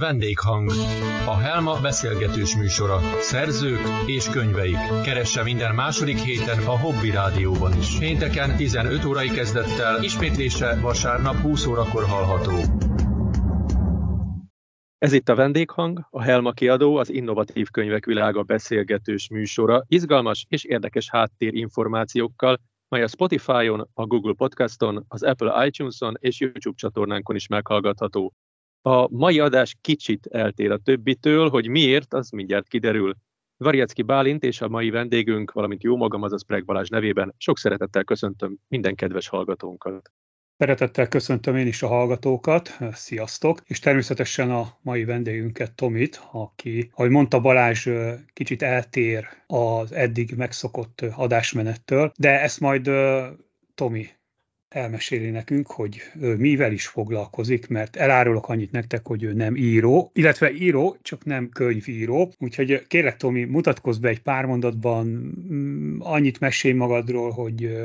Vendéghang. 0.00 0.70
A 1.26 1.36
Helma 1.36 1.80
beszélgetős 1.80 2.56
műsora. 2.56 2.98
Szerzők 3.20 3.80
és 4.06 4.28
könyveik. 4.28 4.76
Keresse 5.04 5.42
minden 5.42 5.74
második 5.74 6.16
héten 6.16 6.58
a 6.58 6.78
Hobby 6.78 7.10
Rádióban 7.10 7.72
is. 7.78 7.98
Pénteken 7.98 8.56
15 8.56 9.04
órai 9.04 9.28
kezdettel, 9.28 10.02
ismétlése 10.02 10.80
vasárnap 10.80 11.34
20 11.34 11.66
órakor 11.66 12.04
hallható. 12.04 12.56
Ez 14.98 15.12
itt 15.12 15.28
a 15.28 15.34
Vendéghang, 15.34 16.06
a 16.10 16.22
Helma 16.22 16.52
kiadó, 16.52 16.96
az 16.96 17.10
innovatív 17.10 17.70
könyvek 17.70 18.04
világa 18.04 18.42
beszélgetős 18.42 19.28
műsora, 19.28 19.84
izgalmas 19.88 20.46
és 20.48 20.64
érdekes 20.64 21.10
háttérinformációkkal, 21.10 22.60
mely 22.88 23.02
a 23.02 23.08
Spotify-on, 23.08 23.88
a 23.94 24.06
Google 24.06 24.34
Podcaston, 24.34 25.04
az 25.08 25.22
Apple 25.22 25.66
iTunes-on 25.66 26.14
és 26.20 26.40
YouTube 26.40 26.76
csatornánkon 26.76 27.36
is 27.36 27.46
meghallgatható. 27.46 28.34
A 28.82 29.08
mai 29.16 29.38
adás 29.38 29.76
kicsit 29.80 30.26
eltér 30.26 30.70
a 30.70 30.78
többitől, 30.78 31.48
hogy 31.48 31.68
miért, 31.68 32.14
az 32.14 32.30
mindjárt 32.30 32.68
kiderül. 32.68 33.14
Varjecki 33.56 34.02
Bálint 34.02 34.42
és 34.42 34.60
a 34.60 34.68
mai 34.68 34.90
vendégünk, 34.90 35.52
valamint 35.52 35.82
jó 35.82 35.96
magam, 35.96 36.22
azaz 36.22 36.44
Preg 36.44 36.64
Balázs 36.64 36.88
nevében 36.88 37.34
sok 37.38 37.58
szeretettel 37.58 38.04
köszöntöm 38.04 38.56
minden 38.68 38.94
kedves 38.94 39.28
hallgatónkat. 39.28 40.12
Szeretettel 40.56 41.08
köszöntöm 41.08 41.56
én 41.56 41.66
is 41.66 41.82
a 41.82 41.86
hallgatókat, 41.86 42.78
sziasztok, 42.92 43.58
és 43.64 43.78
természetesen 43.78 44.50
a 44.50 44.78
mai 44.82 45.04
vendégünket, 45.04 45.74
Tomit, 45.74 46.22
aki, 46.32 46.90
ahogy 46.94 47.10
mondta 47.10 47.40
Balázs, 47.40 47.88
kicsit 48.32 48.62
eltér 48.62 49.26
az 49.46 49.92
eddig 49.92 50.34
megszokott 50.36 51.00
adásmenettől, 51.00 52.12
de 52.18 52.40
ezt 52.40 52.60
majd 52.60 52.90
Tomi 53.74 54.08
elmeséli 54.70 55.30
nekünk, 55.30 55.66
hogy 55.66 56.02
ő 56.20 56.36
mivel 56.36 56.72
is 56.72 56.86
foglalkozik, 56.86 57.68
mert 57.68 57.96
elárulok 57.96 58.48
annyit 58.48 58.70
nektek, 58.70 59.06
hogy 59.06 59.22
ő 59.22 59.32
nem 59.32 59.56
író, 59.56 60.10
illetve 60.14 60.52
író, 60.52 60.96
csak 61.02 61.24
nem 61.24 61.48
könyvíró. 61.48 62.32
Úgyhogy 62.38 62.86
kérlek, 62.86 63.16
Tomi, 63.16 63.44
mutatkozz 63.44 63.98
be 63.98 64.08
egy 64.08 64.22
pár 64.22 64.44
mondatban, 64.44 65.06
mm, 65.52 66.00
annyit 66.00 66.40
mesélj 66.40 66.74
magadról, 66.74 67.30
hogy 67.30 67.78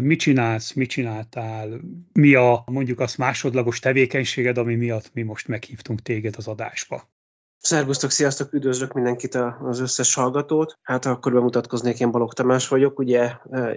mit 0.00 0.18
csinálsz, 0.18 0.72
mit 0.72 0.88
csináltál, 0.88 1.80
mi 2.12 2.34
a 2.34 2.64
mondjuk 2.66 3.00
az 3.00 3.14
másodlagos 3.14 3.78
tevékenységed, 3.78 4.58
ami 4.58 4.74
miatt 4.74 5.10
mi 5.14 5.22
most 5.22 5.48
meghívtunk 5.48 6.02
téged 6.02 6.34
az 6.36 6.46
adásba. 6.46 7.10
Szervusztok, 7.58 8.10
sziasztok, 8.10 8.52
üdvözlök 8.52 8.92
mindenkit 8.92 9.34
az 9.60 9.80
összes 9.80 10.14
hallgatót. 10.14 10.78
Hát 10.82 11.06
akkor 11.06 11.32
bemutatkoznék, 11.32 12.00
én 12.00 12.10
Balog 12.10 12.32
Tamás 12.32 12.68
vagyok, 12.68 12.98
ugye 12.98 13.32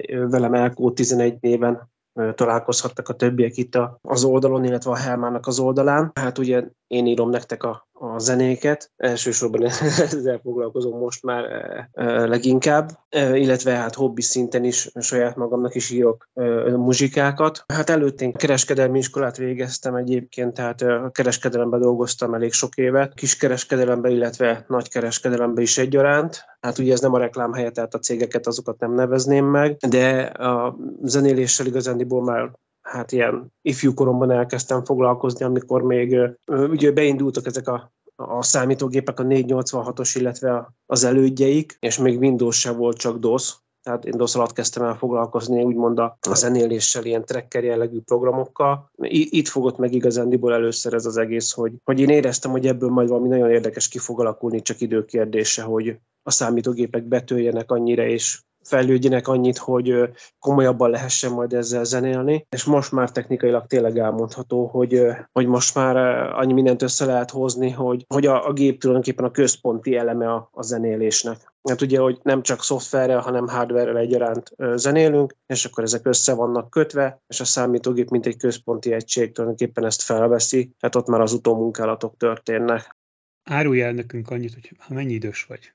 velem 0.07 0.53
Elkó 0.53 0.91
11 0.91 1.37
néven 1.39 1.93
találkozhattak 2.35 3.09
a 3.09 3.13
többiek 3.13 3.57
itt 3.57 3.77
az 4.01 4.23
oldalon, 4.23 4.63
illetve 4.63 4.91
a 4.91 4.95
Helmának 4.95 5.47
az 5.47 5.59
oldalán. 5.59 6.11
Hát 6.15 6.37
ugye 6.37 6.63
én 6.87 7.05
írom 7.05 7.29
nektek 7.29 7.63
a, 7.63 7.87
a 7.93 8.19
zenéket, 8.19 8.91
elsősorban 8.97 9.63
ezzel 10.11 10.39
foglalkozom 10.43 10.97
most 10.99 11.23
már 11.23 11.43
e, 11.43 11.89
e, 11.93 12.25
leginkább, 12.25 12.89
e, 13.09 13.37
illetve 13.37 13.75
hát 13.75 13.95
hobbi 13.95 14.21
szinten 14.21 14.63
is 14.63 14.89
saját 14.99 15.35
magamnak 15.35 15.75
is 15.75 15.89
írok 15.89 16.29
muzsikákat. 16.75 17.63
Hát 17.67 17.89
előtt 17.89 18.21
én 18.21 18.33
kereskedelmi 18.33 18.97
iskolát 18.97 19.37
végeztem 19.37 19.95
egyébként, 19.95 20.53
tehát 20.53 20.81
a 20.81 21.09
kereskedelemben 21.11 21.79
dolgoztam 21.79 22.33
elég 22.33 22.53
sok 22.53 22.75
évet, 22.75 23.13
kiskereskedelemben, 23.13 24.11
illetve 24.11 24.65
nagykereskedelemben 24.67 25.63
is 25.63 25.77
egyaránt. 25.77 26.43
Hát 26.59 26.77
ugye 26.77 26.93
ez 26.93 26.99
nem 26.99 27.13
a 27.13 27.17
reklám 27.17 27.53
helye, 27.53 27.69
tehát 27.69 27.93
a 27.93 27.99
cégeket 27.99 28.47
azokat 28.47 28.79
nem 28.79 28.93
nevezném 28.93 29.45
meg, 29.45 29.77
de 29.89 30.19
a 30.21 30.77
zenéléssel 31.01 31.65
igazándiból 31.65 32.23
már 32.23 32.51
hát 32.95 33.11
ilyen 33.11 33.53
ifjú 33.61 33.93
koromban 33.93 34.31
elkezdtem 34.31 34.85
foglalkozni, 34.85 35.45
amikor 35.45 35.81
még 35.81 36.19
ugye 36.45 36.91
beindultak 36.91 37.45
ezek 37.45 37.67
a 37.67 37.93
a 38.15 38.43
számítógépek, 38.43 39.19
a 39.19 39.23
486-os, 39.23 40.11
illetve 40.15 40.73
az 40.85 41.03
elődjeik, 41.03 41.77
és 41.79 41.97
még 41.97 42.19
Windows 42.19 42.59
se 42.59 42.71
volt, 42.71 42.97
csak 42.97 43.17
DOS, 43.17 43.55
tehát 43.81 44.05
én 44.05 44.17
DOS 44.17 44.35
alatt 44.35 44.53
kezdtem 44.53 44.83
el 44.83 44.95
foglalkozni 44.95 45.63
úgymond 45.63 45.99
a 45.99 46.17
zenéléssel, 46.33 47.05
ilyen 47.05 47.25
tracker 47.25 47.63
jellegű 47.63 47.99
programokkal. 47.99 48.91
Itt 49.09 49.47
fogott 49.47 49.77
meg 49.77 49.93
igazándiból 49.93 50.53
először 50.53 50.93
ez 50.93 51.05
az 51.05 51.17
egész, 51.17 51.51
hogy, 51.51 51.73
hogy 51.83 51.99
én 51.99 52.09
éreztem, 52.09 52.51
hogy 52.51 52.67
ebből 52.67 52.89
majd 52.89 53.07
valami 53.07 53.27
nagyon 53.27 53.49
érdekes 53.49 53.87
ki 53.87 53.97
fog 53.97 54.19
alakulni, 54.19 54.61
csak 54.61 54.81
időkérdése, 54.81 55.61
hogy 55.63 55.97
a 56.23 56.31
számítógépek 56.31 57.03
betöljenek 57.03 57.71
annyira, 57.71 58.05
és 58.05 58.41
fejlődjenek 58.65 59.27
annyit, 59.27 59.57
hogy 59.57 60.09
komolyabban 60.39 60.89
lehessen 60.89 61.31
majd 61.31 61.53
ezzel 61.53 61.83
zenélni, 61.83 62.45
és 62.49 62.63
most 62.63 62.91
már 62.91 63.11
technikailag 63.11 63.65
tényleg 63.65 63.97
elmondható, 63.97 64.65
hogy, 64.65 65.01
hogy 65.31 65.47
most 65.47 65.75
már 65.75 65.95
annyi 66.33 66.53
mindent 66.53 66.81
össze 66.81 67.05
lehet 67.05 67.31
hozni, 67.31 67.69
hogy, 67.69 68.05
hogy 68.07 68.25
a, 68.25 68.47
a 68.47 68.53
gép 68.53 68.79
tulajdonképpen 68.79 69.25
a 69.25 69.31
központi 69.31 69.95
eleme 69.95 70.33
a, 70.33 70.49
a 70.51 70.61
zenélésnek. 70.61 71.53
Hát 71.69 71.81
ugye, 71.81 71.99
hogy 71.99 72.19
nem 72.23 72.41
csak 72.41 72.63
szoftverrel, 72.63 73.19
hanem 73.19 73.47
hardware 73.47 73.99
egyaránt 73.99 74.51
zenélünk, 74.75 75.35
és 75.45 75.65
akkor 75.65 75.83
ezek 75.83 76.07
össze 76.07 76.33
vannak 76.33 76.69
kötve, 76.69 77.21
és 77.27 77.39
a 77.39 77.45
számítógép, 77.45 78.09
mint 78.09 78.25
egy 78.25 78.37
központi 78.37 78.93
egység 78.93 79.31
tulajdonképpen 79.31 79.85
ezt 79.85 80.01
felveszi, 80.01 80.71
tehát 80.79 80.95
ott 80.95 81.07
már 81.07 81.21
az 81.21 81.33
utómunkálatok 81.33 82.17
történnek. 82.17 82.95
Árulj 83.43 83.81
el 83.81 83.91
nekünk 83.91 84.29
annyit, 84.29 84.53
hogy 84.53 84.71
mennyi 84.89 85.13
idős 85.13 85.43
vagy? 85.43 85.73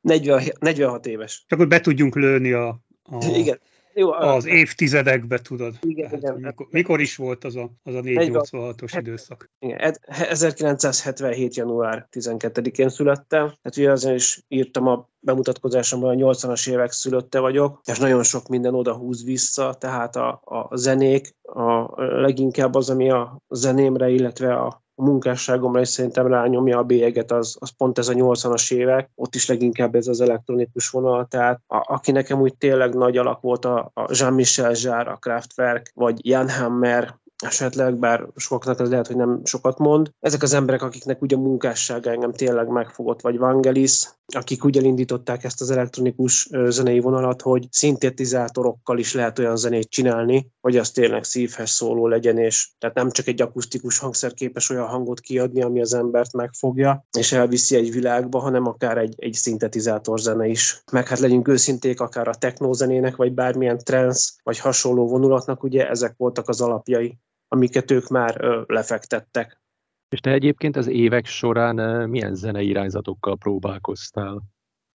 40, 0.00 0.42
46 0.60 1.06
éves. 1.06 1.44
Csak 1.48 1.58
hogy 1.58 1.68
be 1.68 1.80
tudjunk 1.80 2.14
lőni 2.14 2.52
a, 2.52 2.68
a 3.02 3.24
igen. 3.34 3.60
Jó, 3.94 4.12
az 4.12 4.46
évtizedekbe, 4.46 5.38
tudod. 5.38 5.74
Igen, 5.80 6.08
hát, 6.08 6.18
igen. 6.18 6.34
Mikor, 6.34 6.66
mikor 6.70 7.00
is 7.00 7.16
volt 7.16 7.44
az 7.44 7.56
a, 7.56 7.70
az 7.82 7.94
a 7.94 8.00
486-os 8.00 8.94
időszak? 8.98 9.50
Igen, 9.58 9.96
1977. 10.06 11.54
január 11.54 12.08
12-én 12.12 12.88
születtem. 12.88 13.52
Hát 13.62 13.76
ugye 13.76 13.90
azért 13.90 14.14
is 14.14 14.44
írtam 14.48 14.86
a 14.86 15.08
bemutatkozásomban, 15.18 16.22
a 16.22 16.32
80-as 16.32 16.70
évek 16.70 16.92
szülötte 16.92 17.38
vagyok, 17.38 17.80
és 17.84 17.98
nagyon 17.98 18.22
sok 18.22 18.48
minden 18.48 18.74
oda 18.74 18.94
húz 18.94 19.24
vissza, 19.24 19.74
tehát 19.74 20.16
a, 20.16 20.40
a 20.44 20.76
zenék, 20.76 21.34
a 21.42 22.02
leginkább 22.02 22.74
az, 22.74 22.90
ami 22.90 23.10
a 23.10 23.42
zenémre, 23.48 24.08
illetve 24.08 24.54
a 24.54 24.82
a 25.00 25.02
munkásságomra 25.02 25.80
is 25.80 25.88
szerintem 25.88 26.26
rányomja 26.26 26.78
a 26.78 26.82
bélyeget, 26.82 27.32
az, 27.32 27.56
az 27.60 27.70
pont 27.76 27.98
ez 27.98 28.08
a 28.08 28.12
80-as 28.12 28.72
évek, 28.72 29.10
ott 29.14 29.34
is 29.34 29.48
leginkább 29.48 29.94
ez 29.94 30.06
az 30.06 30.20
elektronikus 30.20 30.88
vonal, 30.88 31.26
tehát 31.26 31.60
a, 31.66 31.92
aki 31.92 32.12
nekem 32.12 32.40
úgy 32.40 32.56
tényleg 32.56 32.94
nagy 32.94 33.16
alak 33.16 33.40
volt 33.40 33.64
a, 33.64 33.90
a 33.94 34.08
Jean-Michel 34.10 34.72
Jarre, 34.74 35.10
a 35.10 35.16
Kraftwerk, 35.16 35.90
vagy 35.94 36.26
Jan 36.26 36.50
Hammer, 36.50 37.18
esetleg, 37.40 37.98
bár 37.98 38.26
sokaknak 38.36 38.80
ez 38.80 38.90
lehet, 38.90 39.06
hogy 39.06 39.16
nem 39.16 39.40
sokat 39.44 39.78
mond. 39.78 40.10
Ezek 40.20 40.42
az 40.42 40.52
emberek, 40.52 40.82
akiknek 40.82 41.22
ugye 41.22 41.36
a 41.36 41.40
munkássága 41.40 42.10
engem 42.10 42.32
tényleg 42.32 42.68
megfogott, 42.68 43.20
vagy 43.20 43.38
Vangelis, 43.38 44.08
akik 44.34 44.64
úgy 44.64 44.76
elindították 44.76 45.44
ezt 45.44 45.60
az 45.60 45.70
elektronikus 45.70 46.48
zenei 46.68 47.00
vonalat, 47.00 47.42
hogy 47.42 47.66
szintetizátorokkal 47.70 48.98
is 48.98 49.14
lehet 49.14 49.38
olyan 49.38 49.56
zenét 49.56 49.90
csinálni, 49.90 50.50
hogy 50.60 50.76
az 50.76 50.90
tényleg 50.90 51.24
szívhez 51.24 51.70
szóló 51.70 52.06
legyen, 52.06 52.38
és 52.38 52.70
tehát 52.78 52.96
nem 52.96 53.10
csak 53.10 53.26
egy 53.26 53.42
akusztikus 53.42 53.98
hangszer 53.98 54.34
képes 54.34 54.70
olyan 54.70 54.86
hangot 54.86 55.20
kiadni, 55.20 55.62
ami 55.62 55.80
az 55.80 55.94
embert 55.94 56.32
megfogja, 56.32 57.04
és 57.18 57.32
elviszi 57.32 57.76
egy 57.76 57.92
világba, 57.92 58.38
hanem 58.38 58.66
akár 58.66 58.98
egy, 58.98 59.14
egy 59.16 59.32
szintetizátor 59.32 60.20
zene 60.20 60.46
is. 60.46 60.82
Meg 60.92 61.08
hát 61.08 61.18
legyünk 61.18 61.48
őszinték, 61.48 62.00
akár 62.00 62.28
a 62.28 62.34
technózenének, 62.34 63.16
vagy 63.16 63.32
bármilyen 63.32 63.78
trance, 63.78 64.30
vagy 64.42 64.58
hasonló 64.58 65.08
vonulatnak, 65.08 65.62
ugye 65.62 65.88
ezek 65.88 66.14
voltak 66.16 66.48
az 66.48 66.60
alapjai 66.60 67.18
amiket 67.52 67.90
ők 67.90 68.08
már 68.08 68.40
lefektettek. 68.66 69.60
És 70.08 70.20
te 70.20 70.30
egyébként 70.30 70.76
az 70.76 70.86
évek 70.86 71.26
során 71.26 72.08
milyen 72.08 72.34
zenei 72.34 72.68
irányzatokkal 72.68 73.36
próbálkoztál? 73.36 74.42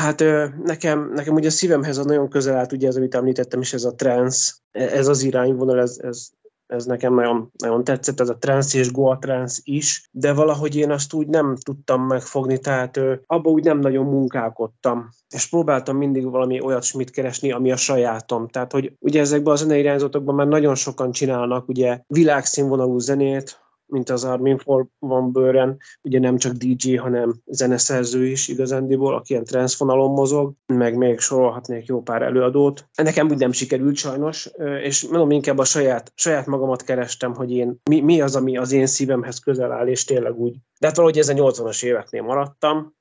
hát 0.00 0.20
nekem, 0.62 1.12
nekem 1.12 1.34
ugye 1.34 1.46
a 1.48 1.50
szívemhez 1.50 1.98
a 1.98 2.04
nagyon 2.04 2.28
közel 2.28 2.56
állt, 2.56 2.72
ugye 2.72 2.88
ez, 2.88 2.96
amit 2.96 3.14
említettem 3.14 3.60
is, 3.60 3.72
ez 3.72 3.84
a 3.84 3.94
trance, 3.94 4.52
e, 4.70 4.82
ez 4.82 5.08
az 5.08 5.22
irányvonal, 5.22 5.80
ez, 5.80 5.98
ez, 6.02 6.30
ez 6.68 6.84
nekem 6.84 7.14
nagyon, 7.14 7.50
nagyon 7.58 7.84
tetszett, 7.84 8.20
ez 8.20 8.28
a 8.28 8.38
trance 8.38 8.78
és 8.78 8.92
goa 8.92 9.18
trance 9.18 9.60
is, 9.64 10.08
de 10.12 10.32
valahogy 10.32 10.76
én 10.76 10.90
azt 10.90 11.12
úgy 11.12 11.26
nem 11.26 11.56
tudtam 11.64 12.06
megfogni, 12.06 12.58
tehát 12.58 13.00
abba 13.26 13.50
úgy 13.50 13.64
nem 13.64 13.78
nagyon 13.78 14.04
munkálkodtam, 14.04 15.08
és 15.28 15.48
próbáltam 15.48 15.96
mindig 15.96 16.30
valami 16.30 16.60
olyat 16.60 17.10
keresni, 17.10 17.52
ami 17.52 17.72
a 17.72 17.76
sajátom. 17.76 18.48
Tehát, 18.48 18.72
hogy 18.72 18.92
ugye 18.98 19.20
ezekben 19.20 19.52
a 19.52 19.56
zenei 19.56 19.80
irányzatokban 19.80 20.34
már 20.34 20.46
nagyon 20.46 20.74
sokan 20.74 21.12
csinálnak 21.12 21.68
ugye 21.68 22.00
világszínvonalú 22.06 22.98
zenét, 22.98 23.67
mint 23.88 24.10
az 24.10 24.24
Armin 24.24 24.58
van 24.98 25.32
Bőren, 25.32 25.76
ugye 26.02 26.18
nem 26.18 26.36
csak 26.36 26.52
DJ, 26.52 26.94
hanem 26.94 27.34
zeneszerző 27.46 28.26
is 28.26 28.48
igazándiból, 28.48 29.14
aki 29.14 29.32
ilyen 29.32 29.44
transzfonalon 29.44 30.10
mozog, 30.10 30.52
meg 30.66 30.96
még 30.96 31.18
sorolhatnék 31.18 31.86
jó 31.86 32.02
pár 32.02 32.22
előadót. 32.22 32.88
Nekem 33.02 33.28
úgy 33.30 33.38
nem 33.38 33.52
sikerült 33.52 33.96
sajnos, 33.96 34.50
és 34.82 35.08
mondom, 35.08 35.30
inkább 35.30 35.58
a 35.58 35.64
saját, 35.64 36.12
saját 36.14 36.46
magamat 36.46 36.82
kerestem, 36.82 37.34
hogy 37.34 37.52
én, 37.52 37.80
mi, 37.90 38.00
mi 38.00 38.20
az, 38.20 38.36
ami 38.36 38.56
az 38.56 38.72
én 38.72 38.86
szívemhez 38.86 39.38
közel 39.38 39.72
áll, 39.72 39.86
és 39.86 40.04
tényleg 40.04 40.38
úgy 40.38 40.56
De 40.78 40.86
hát 40.86 40.96
valahogy 40.96 41.18
ezen 41.18 41.36
80-as 41.38 41.84
éveknél 41.84 42.22
maradtam, 42.22 42.96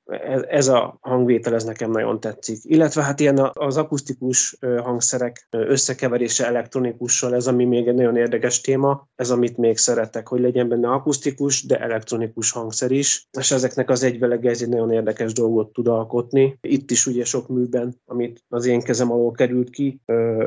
ez 0.50 0.68
a 0.68 0.98
hangvétel, 1.02 1.54
ez 1.54 1.64
nekem 1.64 1.92
nagyon 1.92 2.20
tetszik. 2.20 2.60
Illetve 2.64 3.04
hát 3.04 3.20
ilyen 3.20 3.50
az 3.54 3.78
akusztikus 3.78 4.58
hangszerek 4.60 5.48
összekeverése 5.50 6.46
elektronikussal, 6.46 7.36
ez 7.36 7.48
ami 7.48 7.66
még 7.66 7.88
egy 7.88 7.96
nagyon 7.96 8.16
érdekes 8.16 8.62
téma, 8.62 9.08
ez 9.16 9.32
amit 9.32 9.58
még 9.58 9.78
szeretek, 9.78 10.28
hogy 10.28 10.40
legyen 10.40 10.68
benne 10.68 10.90
akusztikus, 10.90 11.66
de 11.66 11.80
elektronikus 11.80 12.52
hangszer 12.52 12.92
is, 12.92 13.28
és 13.40 13.52
ezeknek 13.52 13.90
az 13.90 14.04
egyvelege 14.04 14.50
ez 14.50 14.62
egy 14.62 14.70
nagyon 14.70 14.92
érdekes 14.92 15.34
dolgot 15.34 15.74
tud 15.74 15.88
alkotni. 15.88 16.58
Itt 16.62 16.92
is 16.92 17.06
ugye 17.06 17.26
sok 17.26 17.48
műben, 17.48 18.02
amit 18.06 18.44
az 18.48 18.66
én 18.66 18.82
kezem 18.82 19.12
alól 19.12 19.32
került 19.32 19.70
ki, 19.70 20.02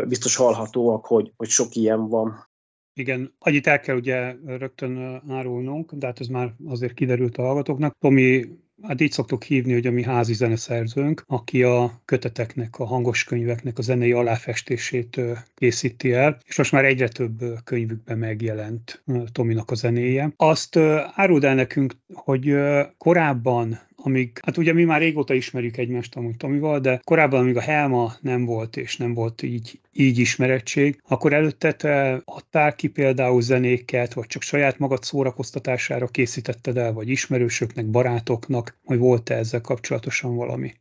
biztos 0.08 0.36
hallhatóak, 0.36 1.06
hogy, 1.06 1.32
hogy 1.36 1.48
sok 1.48 1.74
ilyen 1.74 2.08
van. 2.08 2.48
Igen, 2.94 3.34
annyit 3.38 3.66
el 3.66 3.80
kell 3.80 3.96
ugye 3.96 4.34
rögtön 4.46 5.22
árulnunk, 5.28 5.92
de 5.92 6.06
hát 6.06 6.20
ez 6.20 6.26
már 6.26 6.54
azért 6.66 6.94
kiderült 6.94 7.36
a 7.36 7.42
hallgatóknak. 7.42 7.96
Tomi 7.98 8.44
hát 8.82 9.00
így 9.00 9.12
szoktuk 9.12 9.42
hívni, 9.42 9.72
hogy 9.72 9.86
a 9.86 9.90
mi 9.90 10.02
házi 10.02 10.34
zeneszerzőnk, 10.34 11.24
aki 11.26 11.62
a 11.62 12.00
köteteknek, 12.04 12.78
a 12.78 12.84
hangos 12.84 13.24
könyveknek 13.24 13.78
a 13.78 13.82
zenei 13.82 14.12
aláfestését 14.12 15.20
készíti 15.54 16.12
el, 16.12 16.38
és 16.46 16.56
most 16.56 16.72
már 16.72 16.84
egyre 16.84 17.08
több 17.08 17.44
könyvükben 17.64 18.18
megjelent 18.18 19.02
Tominak 19.32 19.70
a 19.70 19.74
zenéje. 19.74 20.32
Azt 20.36 20.76
áruld 21.14 21.44
el 21.44 21.54
nekünk, 21.54 21.94
hogy 22.12 22.54
korábban 22.98 23.80
amíg, 24.02 24.38
hát 24.42 24.56
ugye 24.56 24.72
mi 24.72 24.84
már 24.84 25.00
régóta 25.00 25.34
ismerjük 25.34 25.76
egymást 25.76 26.16
amúgy 26.16 26.36
Tomival, 26.36 26.80
de 26.80 27.00
korábban, 27.04 27.40
amíg 27.40 27.56
a 27.56 27.60
Helma 27.60 28.12
nem 28.20 28.44
volt, 28.44 28.76
és 28.76 28.96
nem 28.96 29.14
volt 29.14 29.42
így, 29.42 29.80
így 29.92 30.18
ismerettség, 30.18 31.02
akkor 31.08 31.32
előtte 31.32 31.72
te 31.72 32.22
adtál 32.24 32.74
ki 32.74 32.88
például 32.88 33.42
zenéket, 33.42 34.14
vagy 34.14 34.26
csak 34.26 34.42
saját 34.42 34.78
magad 34.78 35.02
szórakoztatására 35.02 36.06
készítetted 36.06 36.76
el, 36.76 36.92
vagy 36.92 37.08
ismerősöknek, 37.08 37.86
barátoknak, 37.86 38.78
vagy 38.84 38.98
volt-e 38.98 39.34
ezzel 39.34 39.60
kapcsolatosan 39.60 40.36
valami? 40.36 40.72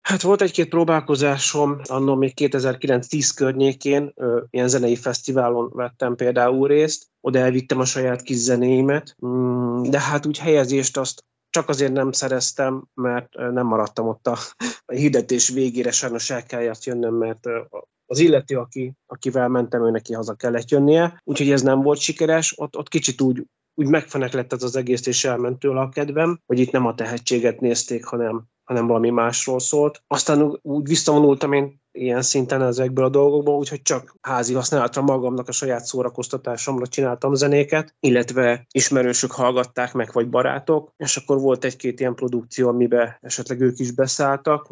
Hát 0.00 0.22
volt 0.22 0.42
egy-két 0.42 0.68
próbálkozásom, 0.68 1.80
annól 1.84 2.16
még 2.16 2.32
2009-10 2.34 3.30
környékén, 3.34 4.12
ö, 4.14 4.42
ilyen 4.50 4.68
zenei 4.68 4.96
fesztiválon 4.96 5.70
vettem 5.72 6.14
például 6.14 6.68
részt, 6.68 7.06
oda 7.20 7.38
elvittem 7.38 7.78
a 7.78 7.84
saját 7.84 8.22
kis 8.22 8.36
zenéimet, 8.36 9.16
mm, 9.26 9.82
de 9.82 10.00
hát 10.00 10.26
úgy 10.26 10.38
helyezést 10.38 10.96
azt 10.96 11.24
csak 11.50 11.68
azért 11.68 11.92
nem 11.92 12.12
szereztem, 12.12 12.84
mert 12.94 13.36
nem 13.36 13.66
maradtam 13.66 14.08
ott 14.08 14.26
a, 14.26 14.36
a 14.86 14.92
hirdetés 14.92 15.48
végére, 15.48 15.90
sajnos 15.90 16.30
el 16.30 16.42
kellett 16.42 16.84
jönnöm, 16.84 17.14
mert 17.14 17.46
az 18.06 18.18
illető, 18.18 18.56
aki, 18.56 18.92
akivel 19.06 19.48
mentem, 19.48 19.86
ő 19.86 19.90
neki 19.90 20.12
haza 20.12 20.34
kellett 20.34 20.70
jönnie, 20.70 21.20
úgyhogy 21.24 21.50
ez 21.50 21.62
nem 21.62 21.82
volt 21.82 21.98
sikeres, 21.98 22.58
ott, 22.58 22.76
ott 22.76 22.88
kicsit 22.88 23.20
úgy, 23.20 23.46
úgy 23.74 23.86
megfenek 23.86 24.32
lett 24.32 24.52
ez 24.52 24.62
az 24.62 24.76
egész, 24.76 25.06
és 25.06 25.24
elment 25.24 25.58
tőle 25.58 25.80
a 25.80 25.88
kedvem, 25.88 26.40
hogy 26.46 26.58
itt 26.58 26.70
nem 26.70 26.86
a 26.86 26.94
tehetséget 26.94 27.60
nézték, 27.60 28.04
hanem, 28.04 28.44
hanem 28.64 28.86
valami 28.86 29.10
másról 29.10 29.60
szólt. 29.60 30.02
Aztán 30.06 30.58
úgy 30.62 30.88
visszavonultam 30.88 31.52
én 31.52 31.79
ilyen 31.92 32.22
szinten 32.22 32.62
ezekből 32.62 33.04
a 33.04 33.08
dolgokból, 33.08 33.56
úgyhogy 33.56 33.82
csak 33.82 34.14
házi 34.20 34.54
használatra 34.54 35.02
magamnak 35.02 35.48
a 35.48 35.52
saját 35.52 35.84
szórakoztatásomra 35.84 36.86
csináltam 36.86 37.34
zenéket, 37.34 37.94
illetve 38.00 38.66
ismerősök 38.70 39.32
hallgatták 39.32 39.92
meg, 39.92 40.10
vagy 40.12 40.28
barátok, 40.28 40.92
és 40.96 41.16
akkor 41.16 41.40
volt 41.40 41.64
egy-két 41.64 42.00
ilyen 42.00 42.14
produkció, 42.14 42.68
amiben 42.68 43.16
esetleg 43.20 43.60
ők 43.60 43.78
is 43.78 43.90
beszálltak, 43.90 44.68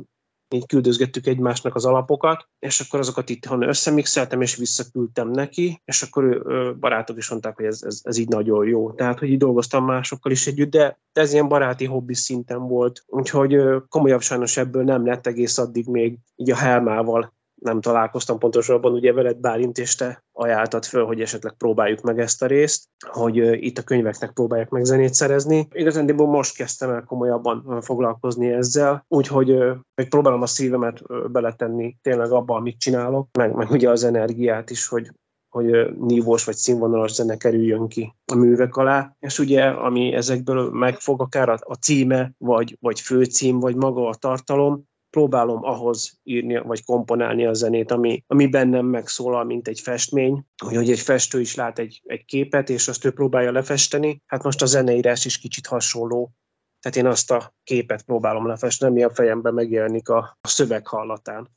így 0.54 0.66
küldözgettük 0.66 1.26
egymásnak 1.26 1.74
az 1.74 1.84
alapokat, 1.84 2.48
és 2.58 2.80
akkor 2.80 2.98
azokat 2.98 3.28
itt 3.28 3.48
összemixeltem, 3.60 4.40
és 4.40 4.56
visszaküldtem 4.56 5.30
neki, 5.30 5.82
és 5.84 6.02
akkor 6.02 6.24
ő, 6.24 6.76
barátok 6.80 7.16
is 7.16 7.30
mondták, 7.30 7.56
hogy 7.56 7.64
ez, 7.64 7.82
ez, 7.82 8.00
ez 8.02 8.16
így 8.16 8.28
nagyon 8.28 8.66
jó. 8.66 8.92
Tehát, 8.92 9.18
hogy 9.18 9.30
így 9.30 9.38
dolgoztam 9.38 9.84
másokkal 9.84 10.32
is 10.32 10.46
együtt, 10.46 10.70
de 10.70 10.98
ez 11.12 11.32
ilyen 11.32 11.48
baráti 11.48 11.84
hobbi 11.84 12.14
szinten 12.14 12.68
volt. 12.68 13.04
Úgyhogy 13.06 13.56
komolyabb 13.88 14.20
sajnos 14.20 14.56
ebből 14.56 14.84
nem 14.84 15.06
lett 15.06 15.26
egész 15.26 15.58
addig 15.58 15.86
még 15.86 16.18
így 16.36 16.50
a 16.50 16.56
Helmával 16.56 17.36
nem 17.60 17.80
találkoztam 17.80 18.38
pontosabban, 18.38 18.92
ugye 18.92 19.12
veled 19.12 19.36
Bálint, 19.36 19.78
és 19.78 19.94
te 19.94 20.24
ajánltad 20.32 20.84
föl, 20.84 21.06
hogy 21.06 21.20
esetleg 21.20 21.52
próbáljuk 21.52 22.00
meg 22.00 22.20
ezt 22.20 22.42
a 22.42 22.46
részt, 22.46 22.84
hogy 23.06 23.36
itt 23.36 23.78
a 23.78 23.82
könyveknek 23.82 24.32
próbálják 24.32 24.68
meg 24.70 24.84
zenét 24.84 25.14
szerezni. 25.14 25.68
Igazándiból 25.72 26.26
most 26.26 26.56
kezdtem 26.56 26.90
el 26.90 27.04
komolyabban 27.04 27.80
foglalkozni 27.80 28.52
ezzel, 28.52 29.04
úgyhogy 29.08 29.58
hogy 29.94 30.08
próbálom 30.08 30.42
a 30.42 30.46
szívemet 30.46 31.02
beletenni 31.32 31.96
tényleg 32.02 32.30
abba, 32.30 32.54
amit 32.54 32.80
csinálok, 32.80 33.28
meg, 33.38 33.54
meg 33.54 33.70
ugye 33.70 33.90
az 33.90 34.04
energiát 34.04 34.70
is, 34.70 34.86
hogy, 34.86 35.10
hogy 35.48 35.96
nívós 35.98 36.44
vagy 36.44 36.56
színvonalas 36.56 37.12
zene 37.12 37.36
kerüljön 37.36 37.88
ki 37.88 38.14
a 38.32 38.34
művek 38.34 38.76
alá, 38.76 39.16
és 39.18 39.38
ugye, 39.38 39.64
ami 39.64 40.12
ezekből 40.12 40.70
megfog, 40.70 41.20
akár 41.20 41.48
a 41.48 41.74
címe, 41.74 42.32
vagy, 42.38 42.76
vagy 42.80 43.00
főcím, 43.00 43.58
vagy 43.58 43.74
maga 43.74 44.08
a 44.08 44.14
tartalom, 44.14 44.86
próbálom 45.10 45.64
ahhoz 45.64 46.20
írni, 46.22 46.58
vagy 46.58 46.84
komponálni 46.84 47.46
a 47.46 47.52
zenét, 47.52 47.90
ami, 47.90 48.24
ami 48.26 48.46
bennem 48.46 48.86
megszólal, 48.86 49.44
mint 49.44 49.68
egy 49.68 49.80
festmény, 49.80 50.44
hogy 50.64 50.90
egy 50.90 51.00
festő 51.00 51.40
is 51.40 51.54
lát 51.54 51.78
egy, 51.78 52.02
egy 52.04 52.24
képet, 52.24 52.68
és 52.68 52.88
azt 52.88 53.04
ő 53.04 53.10
próbálja 53.10 53.52
lefesteni. 53.52 54.22
Hát 54.26 54.42
most 54.42 54.62
a 54.62 54.66
zeneírás 54.66 55.24
is 55.24 55.38
kicsit 55.38 55.66
hasonló. 55.66 56.32
Tehát 56.80 56.98
én 56.98 57.06
azt 57.06 57.30
a 57.30 57.54
képet 57.64 58.02
próbálom 58.02 58.46
lefesteni, 58.46 58.90
ami 58.90 59.02
a 59.02 59.14
fejemben 59.14 59.54
megjelenik 59.54 60.08
a, 60.08 60.38
a 60.40 60.48
szöveg 60.48 60.86
hallatán. 60.86 61.48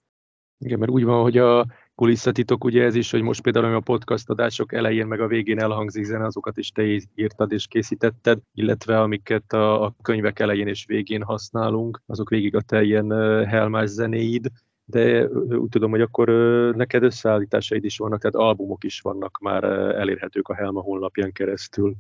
Igen, 0.58 0.80
mert 0.80 0.92
úgy 0.92 1.04
van, 1.04 1.22
hogy 1.22 1.38
a 1.38 1.68
kulisszatitok 2.02 2.64
ugye 2.64 2.84
ez 2.84 2.96
is, 2.96 3.12
hogy 3.12 3.22
most 3.22 3.42
például 3.42 3.76
a 3.76 3.80
podcast 3.80 4.30
adások 4.30 4.74
elején 4.74 5.08
meg 5.08 5.20
a 5.20 5.28
végén 5.28 5.60
elhangzik 5.60 6.04
zene, 6.04 6.26
azokat 6.26 6.58
is 6.58 6.70
te 6.72 6.84
írtad 7.16 7.52
és 7.52 7.68
készítetted, 7.68 8.40
illetve 8.54 9.00
amiket 9.02 9.54
a, 9.54 9.84
a 9.84 9.96
könyvek 10.02 10.40
elején 10.40 10.68
és 10.68 10.86
végén 10.86 11.24
használunk, 11.24 12.02
azok 12.06 12.30
végig 12.30 12.56
a 12.56 12.62
te 12.62 12.84
ilyen 12.84 13.12
helmás 13.48 13.90
zenéid, 13.90 14.48
de 14.86 15.28
úgy 15.28 15.70
tudom, 15.70 15.90
hogy 15.92 16.02
akkor 16.02 16.30
neked 16.76 17.04
összeállításaid 17.04 17.84
is 17.84 17.98
vannak, 17.98 18.20
tehát 18.20 18.48
albumok 18.48 18.84
is 18.84 19.00
vannak 19.00 19.38
már 19.42 19.64
elérhetők 19.64 20.48
a 20.48 20.56
Helma 20.56 20.82
honlapján 20.82 21.32
keresztül. 21.32 21.96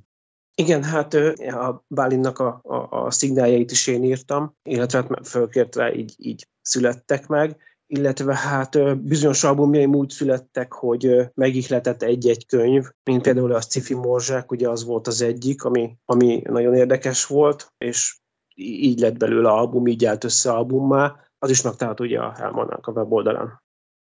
Igen, 0.55 0.83
hát 0.83 1.13
a 1.13 1.83
Bálinnak 1.87 2.39
a, 2.39 2.59
a, 2.63 3.05
a 3.05 3.11
szignáljait 3.11 3.71
is 3.71 3.87
én 3.87 4.03
írtam, 4.03 4.55
illetve 4.63 4.97
hát 4.97 5.27
fölkért 5.27 5.75
rá, 5.75 5.93
így, 5.93 6.13
így 6.17 6.47
születtek 6.61 7.27
meg 7.27 7.57
illetve 7.91 8.35
hát 8.35 9.01
bizonyos 9.03 9.43
albumjaim 9.43 9.95
úgy 9.95 10.09
születtek, 10.09 10.73
hogy 10.73 11.29
megihletett 11.33 12.01
egy-egy 12.01 12.45
könyv, 12.45 12.85
mint 13.03 13.21
például 13.21 13.53
a 13.53 13.61
Sci-fi 13.61 13.93
Morzsák, 13.93 14.51
ugye 14.51 14.69
az 14.69 14.85
volt 14.85 15.07
az 15.07 15.21
egyik, 15.21 15.63
ami, 15.63 15.97
ami 16.05 16.41
nagyon 16.43 16.75
érdekes 16.75 17.25
volt, 17.25 17.73
és 17.77 18.19
így 18.55 18.99
lett 18.99 19.17
belőle 19.17 19.49
album, 19.49 19.87
így 19.87 20.05
állt 20.05 20.23
össze 20.23 20.51
albummá, 20.51 21.15
az 21.39 21.49
is 21.49 21.61
megtalálható 21.61 22.03
ugye 22.03 22.19
a 22.19 22.31
Helmannak 22.31 22.87
a 22.87 22.91
weboldalán. 22.91 23.61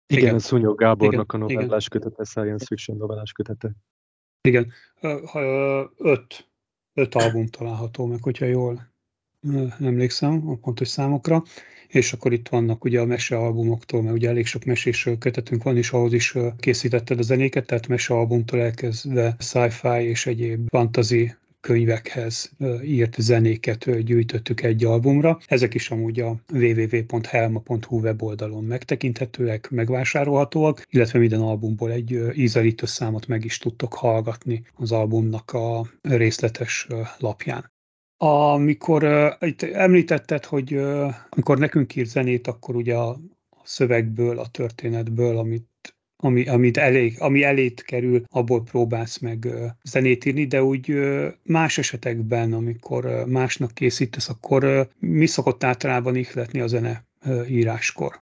Igen, 0.07 0.23
Igen 0.23 0.39
Szúnyog 0.39 0.79
Gábornak 0.79 1.33
Igen. 1.33 1.41
a 1.41 1.53
novellás 1.53 1.87
Igen. 1.87 2.01
kötete, 2.01 2.25
science 2.25 2.65
fiction 2.67 2.97
novellás 2.97 3.33
kötete. 3.33 3.73
Igen, 4.41 4.73
öt, 5.97 6.49
öt 6.95 7.15
album 7.15 7.47
található 7.47 8.07
meg, 8.07 8.23
hogyha 8.23 8.45
jól 8.45 8.95
emlékszem 9.81 10.49
a 10.49 10.55
pontos 10.55 10.89
számokra 10.89 11.43
és 11.89 12.13
akkor 12.13 12.33
itt 12.33 12.49
vannak 12.49 12.85
ugye 12.85 13.01
a 13.01 13.05
mesealbumoktól, 13.05 14.03
mert 14.03 14.15
ugye 14.15 14.29
elég 14.29 14.47
sok 14.47 14.65
mesés 14.65 15.09
kötetünk 15.19 15.63
van, 15.63 15.77
és 15.77 15.91
ahhoz 15.91 16.13
is 16.13 16.35
készítetted 16.59 17.19
a 17.19 17.23
zenéket, 17.23 17.67
tehát 17.67 17.89
mesealbumtól 17.89 18.61
elkezdve 18.61 19.37
sci-fi 19.39 20.03
és 20.03 20.27
egyéb 20.27 20.69
fantasy 20.69 21.35
könyvekhez 21.61 22.51
írt 22.85 23.17
zenéket 23.21 24.05
gyűjtöttük 24.05 24.63
egy 24.63 24.85
albumra. 24.85 25.39
Ezek 25.47 25.75
is 25.75 25.91
amúgy 25.91 26.21
a 26.21 26.37
www.helma.hu 26.53 28.01
weboldalon 28.01 28.65
megtekinthetőek, 28.65 29.71
megvásárolhatóak, 29.71 30.87
illetve 30.91 31.19
minden 31.19 31.41
albumból 31.41 31.91
egy 31.91 32.21
ízelítő 32.35 32.87
számot 32.87 33.27
meg 33.27 33.45
is 33.45 33.59
tudtok 33.59 33.95
hallgatni 33.95 34.65
az 34.75 34.93
albumnak 34.93 35.53
a 35.53 35.87
részletes 36.03 36.87
lapján. 37.19 37.75
Amikor 38.19 39.05
uh, 39.05 39.49
itt 39.49 39.63
említetted, 39.63 40.45
hogy 40.45 40.75
uh, 40.75 41.15
amikor 41.31 41.59
nekünk 41.59 41.97
ír 41.97 42.07
zenét, 42.07 42.47
akkor 42.47 42.77
ugye 42.77 42.95
a, 42.95 43.09
a 43.51 43.61
szövegből, 43.65 44.39
a 44.39 44.47
történetből, 44.47 45.39
amit 45.39 45.67
ami, 46.17 46.49
amit 46.49 46.77
elég, 46.77 47.21
ami 47.21 47.43
elét 47.43 47.83
kerül, 47.83 48.23
abból 48.29 48.63
próbálsz 48.63 49.19
meg 49.19 49.45
uh, 49.45 49.65
zenét 49.83 50.25
írni, 50.25 50.47
de 50.47 50.63
úgy 50.63 50.91
uh, 50.91 51.27
más 51.43 51.79
esetekben, 51.79 52.53
amikor 52.53 53.05
uh, 53.05 53.27
másnak 53.27 53.75
készítesz, 53.75 54.29
akkor 54.29 54.65
uh, 54.65 54.87
mi 54.99 55.27
szokott 55.27 55.65
általában 55.65 56.17
ihletni 56.17 56.61
a 56.61 56.67
zene 56.67 57.05
uh, 57.25 57.51
íráskor? 57.51 58.25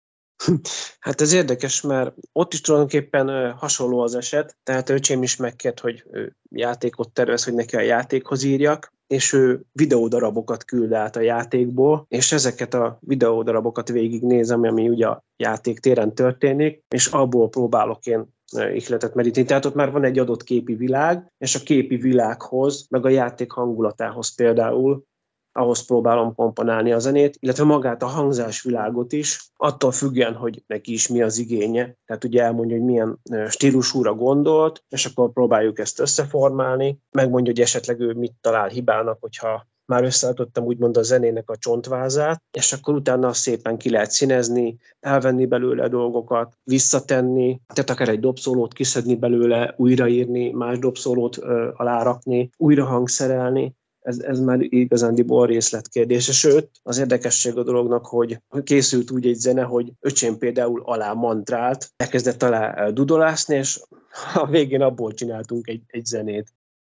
Hát 1.00 1.20
ez 1.20 1.32
érdekes, 1.32 1.80
mert 1.80 2.14
ott 2.32 2.52
is 2.52 2.60
tulajdonképpen 2.60 3.52
hasonló 3.52 4.00
az 4.00 4.14
eset, 4.14 4.56
tehát 4.62 4.88
öcsém 4.88 5.22
is 5.22 5.36
megkért, 5.36 5.80
hogy 5.80 6.04
játékot 6.50 7.10
tervez, 7.10 7.44
hogy 7.44 7.54
neki 7.54 7.76
a 7.76 7.80
játékhoz 7.80 8.42
írjak, 8.42 8.92
és 9.06 9.32
ő 9.32 9.60
videódarabokat 9.72 10.64
küld 10.64 10.92
át 10.92 11.16
a 11.16 11.20
játékból, 11.20 12.06
és 12.08 12.32
ezeket 12.32 12.74
a 12.74 12.98
videódarabokat 13.00 13.88
végignézem, 13.88 14.62
ami 14.62 14.88
ugye 14.88 15.06
a 15.06 15.24
játék 15.36 15.78
téren 15.78 16.14
történik, 16.14 16.82
és 16.88 17.06
abból 17.06 17.48
próbálok 17.48 18.06
én 18.06 18.34
ihletet 18.74 19.14
meríteni. 19.14 19.46
Tehát 19.46 19.64
ott 19.64 19.74
már 19.74 19.90
van 19.90 20.04
egy 20.04 20.18
adott 20.18 20.44
képi 20.44 20.74
világ, 20.74 21.32
és 21.38 21.54
a 21.54 21.62
képi 21.62 21.96
világhoz, 21.96 22.86
meg 22.90 23.04
a 23.04 23.08
játék 23.08 23.52
hangulatához 23.52 24.34
például 24.34 25.04
ahhoz 25.52 25.84
próbálom 25.84 26.34
komponálni 26.34 26.92
a 26.92 26.98
zenét, 26.98 27.36
illetve 27.40 27.64
magát 27.64 28.02
a 28.02 28.06
hangzásvilágot 28.06 29.12
is, 29.12 29.50
attól 29.56 29.92
függően, 29.92 30.34
hogy 30.34 30.62
neki 30.66 30.92
is 30.92 31.08
mi 31.08 31.22
az 31.22 31.38
igénye. 31.38 31.96
Tehát 32.06 32.24
ugye 32.24 32.42
elmondja, 32.42 32.76
hogy 32.76 32.84
milyen 32.84 33.20
stílusúra 33.48 34.14
gondolt, 34.14 34.84
és 34.88 35.06
akkor 35.06 35.32
próbáljuk 35.32 35.78
ezt 35.78 36.00
összeformálni, 36.00 36.98
megmondja, 37.10 37.52
hogy 37.52 37.60
esetleg 37.60 38.00
ő 38.00 38.12
mit 38.12 38.34
talál 38.40 38.68
hibának, 38.68 39.16
hogyha 39.20 39.70
már 39.84 40.04
összeadottam 40.04 40.64
úgymond 40.64 40.96
a 40.96 41.02
zenének 41.02 41.50
a 41.50 41.56
csontvázát, 41.56 42.42
és 42.50 42.72
akkor 42.72 42.94
utána 42.94 43.32
szépen 43.32 43.76
ki 43.76 43.90
lehet 43.90 44.10
színezni, 44.10 44.78
elvenni 45.00 45.46
belőle 45.46 45.88
dolgokat, 45.88 46.58
visszatenni, 46.64 47.60
tehát 47.74 47.90
akár 47.90 48.08
egy 48.08 48.20
dobszólót 48.20 48.72
kiszedni 48.72 49.16
belőle, 49.16 49.74
újraírni, 49.76 50.50
más 50.50 50.78
dobszólót 50.78 51.38
ö, 51.38 51.70
alárakni, 51.74 52.50
újra 52.56 52.84
hangszerelni, 52.84 53.74
ez, 54.02 54.18
ez 54.18 54.40
már 54.40 54.60
igazándiból 54.60 55.46
részletkérdés. 55.46 56.24
Sőt, 56.24 56.70
az 56.82 56.98
érdekesség 56.98 57.56
a 57.56 57.62
dolognak, 57.62 58.06
hogy 58.06 58.38
készült 58.62 59.10
úgy 59.10 59.26
egy 59.26 59.38
zene, 59.38 59.62
hogy 59.62 59.92
öcsém 60.00 60.38
például 60.38 60.82
alá 60.84 61.12
mantrált, 61.12 61.92
elkezdett 61.96 62.42
alá 62.42 62.90
dudolászni, 62.90 63.56
és 63.56 63.80
a 64.34 64.46
végén 64.46 64.82
abból 64.82 65.12
csináltunk 65.12 65.68
egy, 65.68 65.82
egy 65.86 66.04
zenét 66.04 66.52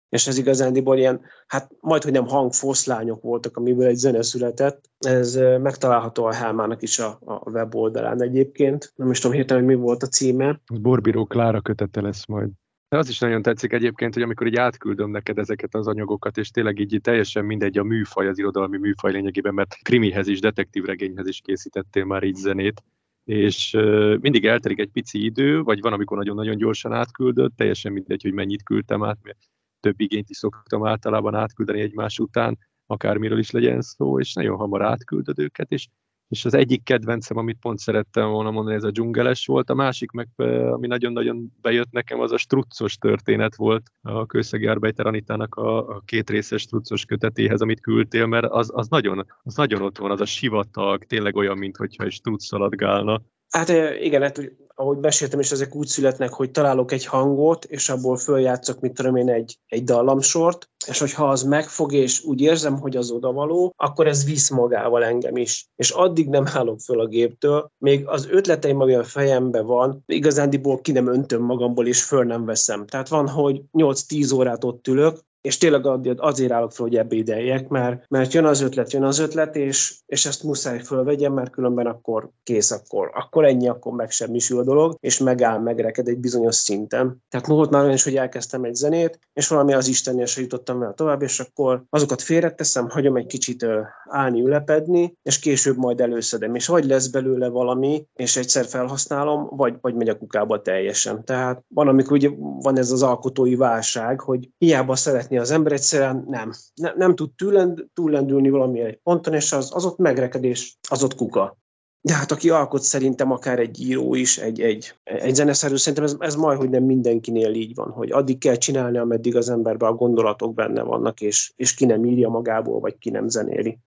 és 0.10 0.28
ez 0.28 0.38
igazándiból 0.38 0.98
ilyen, 0.98 1.22
hát 1.48 1.72
majd, 1.80 2.04
hogy 2.04 2.12
nem 2.12 2.28
hangfoszlányok 2.28 3.22
voltak, 3.22 3.58
amiből 3.58 3.88
egy 3.88 3.96
zene 3.96 4.22
született. 4.22 4.90
Ez 4.98 5.36
megtalálható 5.62 6.26
a 6.26 6.34
Helmának 6.34 6.82
is 6.82 7.00
a, 7.00 7.20
a 7.26 7.50
weboldalán 7.50 8.22
egyébként. 8.22 8.94
Nem 8.96 9.12
is 9.12 9.20
tudom 9.20 9.36
hirtelen, 9.36 9.64
hogy 9.64 9.76
mi 9.76 9.82
volt 9.82 10.04
a 10.04 10.08
címe. 10.08 10.62
Borbíró 10.82 11.26
Klára 11.26 11.62
kötete 11.62 12.02
lesz 12.02 12.26
majd. 12.26 12.50
De 12.90 12.98
az 12.98 13.10
is 13.10 13.20
nagyon 13.20 13.42
tetszik 13.42 13.74
egyébként, 13.74 14.14
hogy 14.14 14.24
amikor 14.24 14.48
így 14.48 14.56
átküldöm 14.56 15.10
neked 15.10 15.38
ezeket 15.38 15.76
az 15.76 15.88
anyagokat, 15.88 16.38
és 16.38 16.50
tényleg 16.50 16.80
így 16.80 17.00
teljesen 17.02 17.46
mindegy 17.46 17.78
a 17.78 17.84
műfaj, 17.84 18.28
az 18.28 18.40
irodalmi 18.40 18.78
műfaj 18.78 19.12
lényegében, 19.12 19.54
mert 19.54 19.78
krimihez 19.82 20.28
is, 20.28 20.40
detektív 20.40 20.84
regényhez 20.84 21.28
is 21.28 21.42
készítettél 21.42 22.06
már 22.06 22.24
így 22.24 22.36
zenét, 22.36 22.84
és 23.24 23.72
mindig 24.20 24.46
eltelik 24.46 24.80
egy 24.80 24.92
pici 24.92 25.24
idő, 25.24 25.62
vagy 25.62 25.82
van, 25.82 25.94
amikor 25.94 26.18
nagyon-nagyon 26.18 26.58
gyorsan 26.58 26.94
átküldött, 26.94 27.56
teljesen 27.56 27.92
mindegy, 27.92 28.22
hogy 28.22 28.34
mennyit 28.34 28.64
küldtem 28.64 29.04
át, 29.04 29.18
mert 29.22 29.40
több 29.80 30.00
igényt 30.00 30.30
is 30.30 30.38
szoktam 30.38 30.86
általában 30.86 31.36
átküldeni 31.36 31.82
egymás 31.82 32.20
után, 32.20 32.58
akármiről 32.86 33.40
is 33.40 33.52
legyen 33.52 33.82
szó, 33.82 34.20
és 34.20 34.34
nagyon 34.34 34.58
hamar 34.58 34.82
átküldöd 34.82 35.40
őket, 35.40 35.72
és, 35.72 35.88
és 36.28 36.46
az 36.46 36.54
egyik 36.54 36.84
kedvencem, 36.84 37.38
amit 37.38 37.58
pont 37.62 37.80
szerettem 37.80 38.30
volna 38.30 38.52
mondani, 38.52 38.76
ez 38.76 38.84
a 38.84 38.92
dzsungeles 38.92 39.46
volt, 39.46 39.70
a 39.70 39.74
másik 39.74 40.12
meg, 40.12 40.28
ami 40.72 40.88
nagyon-nagyon 40.88 41.54
bejött 41.62 41.92
nekem, 41.92 42.20
az 42.20 42.32
a 42.32 42.38
struccos 42.38 42.98
történet 42.98 43.56
volt 43.56 43.92
a 44.02 44.26
Kőszegi 44.26 44.68
Arbeiter 44.68 45.06
Anitának 45.06 45.56
a, 45.56 45.90
a 45.90 46.02
két 46.06 46.30
részes 46.30 46.62
struccos 46.62 47.06
kötetéhez, 47.06 47.62
amit 47.62 47.82
küldtél, 47.82 48.26
mert 48.26 48.46
az, 48.46 48.70
az, 48.74 48.88
nagyon, 48.88 49.26
az 49.44 49.56
nagyon 49.56 49.82
ott 49.82 49.98
van, 49.98 50.12
az 50.12 50.22
a 50.22 50.26
sivatag, 50.26 51.04
tényleg 51.04 51.36
olyan, 51.36 51.58
mintha 51.58 51.84
egy 51.84 52.12
struc 52.12 52.46
szaladgálna. 52.46 53.22
Hát 53.50 53.70
igen, 54.00 54.22
hát 54.22 54.52
ahogy 54.80 54.98
meséltem 54.98 55.40
is, 55.40 55.52
ezek 55.52 55.76
úgy 55.76 55.88
születnek, 55.88 56.34
hogy 56.34 56.52
találok 56.52 56.92
egy 56.92 57.06
hangot, 57.06 57.66
és 57.66 57.90
abból 57.90 58.18
följátszok, 58.18 58.80
mit 58.80 58.94
tudom 58.94 59.16
én, 59.16 59.30
egy, 59.30 59.58
egy 59.68 59.84
dallamsort, 59.84 60.70
és 60.88 61.00
hogyha 61.00 61.30
az 61.30 61.44
megfog, 61.44 61.94
és 61.94 62.24
úgy 62.24 62.42
érzem, 62.42 62.80
hogy 62.80 62.98
az 62.98 63.12
odavaló, 63.12 63.74
akkor 63.76 64.08
ez 64.08 64.26
visz 64.26 64.50
magával 64.50 65.04
engem 65.04 65.38
is. 65.38 65.70
És 65.76 65.90
addig 65.90 66.30
nem 66.30 66.46
állok 66.54 66.80
föl 66.80 67.00
a 67.00 67.08
géptől, 67.08 67.72
még 67.78 68.08
az 68.08 68.28
ötleteim, 68.30 68.82
ami 68.82 68.94
a 68.94 69.04
fejemben 69.04 69.66
van, 69.66 70.04
igazándiból 70.06 70.82
ki 70.82 70.92
nem 70.92 71.08
öntöm 71.08 71.42
magamból, 71.42 71.88
és 71.88 72.04
föl 72.04 72.24
nem 72.24 72.46
veszem. 72.46 72.86
Tehát 72.86 73.08
van, 73.08 73.28
hogy 73.28 73.62
8-10 73.74 74.36
órát 74.36 74.64
ott 74.64 74.88
ülök, 74.88 75.26
és 75.48 75.58
tényleg 75.58 75.86
azért 76.18 76.52
állok 76.52 76.72
fel, 76.72 76.86
hogy 76.86 76.96
ebédeljek, 76.96 77.68
mert, 77.68 78.04
mert 78.10 78.34
jön 78.34 78.46
az 78.46 78.62
ötlet, 78.62 78.94
jön 78.94 79.04
az 79.04 79.20
ötlet, 79.20 79.56
és, 79.56 79.96
és 80.06 80.26
ezt 80.26 80.44
muszáj 80.44 80.80
fölvegyem, 80.80 81.34
mert 81.34 81.52
különben 81.52 81.86
akkor 81.86 82.30
kész, 82.44 82.72
akkor, 82.72 83.12
akkor 83.14 83.46
ennyi, 83.46 83.68
akkor 83.68 83.94
megsemmisül 83.94 84.60
a 84.60 84.64
dolog, 84.64 84.98
és 85.00 85.18
megáll, 85.18 85.60
megreked 85.60 86.08
egy 86.08 86.18
bizonyos 86.18 86.56
szinten. 86.56 87.24
Tehát 87.30 87.48
volt 87.48 87.70
már 87.70 87.82
olyan 87.82 87.94
is, 87.94 88.04
hogy 88.04 88.16
elkezdtem 88.16 88.64
egy 88.64 88.76
zenét, 88.76 89.20
és 89.34 89.48
valami 89.48 89.74
az 89.74 89.88
Istennél 89.88 90.26
se 90.26 90.42
jutottam 90.42 90.80
vele 90.80 90.94
tovább, 90.94 91.22
és 91.22 91.40
akkor 91.40 91.84
azokat 91.90 92.22
félreteszem, 92.22 92.90
hagyom 92.90 93.16
egy 93.16 93.26
kicsit 93.26 93.66
állni, 94.10 94.42
ülepedni, 94.42 95.18
és 95.24 95.40
később 95.40 95.78
majd 95.78 96.02
előszedem, 96.02 96.56
és 96.56 96.68
vagy 96.68 96.86
lesz 96.86 97.08
belőle 97.08 97.48
valami, 97.48 98.06
és 98.16 98.38
egyszer 98.38 98.66
felhasználom, 98.66 99.48
vagy, 99.52 99.74
vagy 99.82 99.96
megy 99.96 100.10
a 100.10 100.18
kukába 100.18 100.62
teljesen. 100.62 101.24
Tehát 101.24 101.64
van, 101.68 101.88
amikor 101.88 102.12
ugye 102.12 102.30
van 102.38 102.78
ez 102.78 102.92
az 102.92 103.04
alkotói 103.04 103.56
válság, 103.56 104.20
hogy 104.20 104.50
hiába 104.58 104.96
szeretné 104.96 105.37
az 105.38 105.52
ember 105.52 105.72
egyszerűen 105.72 106.26
nem. 106.28 106.54
Ne, 106.76 106.94
nem 106.96 107.16
tud 107.16 107.32
túlend, 107.36 107.86
túllendülni 107.94 108.50
valami 108.50 108.80
egy 108.80 109.00
ponton, 109.04 109.34
és 109.34 109.52
az, 109.52 109.72
az 109.74 109.86
ott 109.86 109.98
megrekedés, 109.98 110.78
az 110.90 111.04
ott 111.04 111.16
kuka. 111.16 111.58
De 112.02 112.14
hát 112.14 112.32
aki 112.32 112.50
alkot 112.50 112.82
szerintem 112.82 113.32
akár 113.32 113.60
egy 113.60 113.82
író 113.82 114.16
is, 114.16 114.38
egy, 114.38 114.62
egy, 114.62 114.94
egy 115.04 115.36
zeneszerű, 115.36 115.76
szerintem 115.76 116.04
ez, 116.04 116.16
ez 116.20 116.36
majd, 116.36 116.58
hogy 116.58 116.70
nem 116.70 116.84
mindenkinél 116.84 117.54
így 117.54 117.76
van, 117.76 117.90
hogy 117.90 118.12
addig 118.12 118.38
kell 118.38 118.56
csinálni, 118.56 118.98
ameddig 118.98 119.36
az 119.36 119.50
emberben 119.50 119.90
a 119.90 119.96
gondolatok 119.96 120.54
benne 120.54 120.82
vannak, 120.84 121.22
és, 121.22 121.54
és 121.56 121.74
ki 121.74 121.86
nem 121.86 122.06
írja 122.06 122.30
magából, 122.30 122.80
vagy 122.80 122.98
ki 122.98 123.10
nem 123.10 123.28
zenéli. 123.28 123.80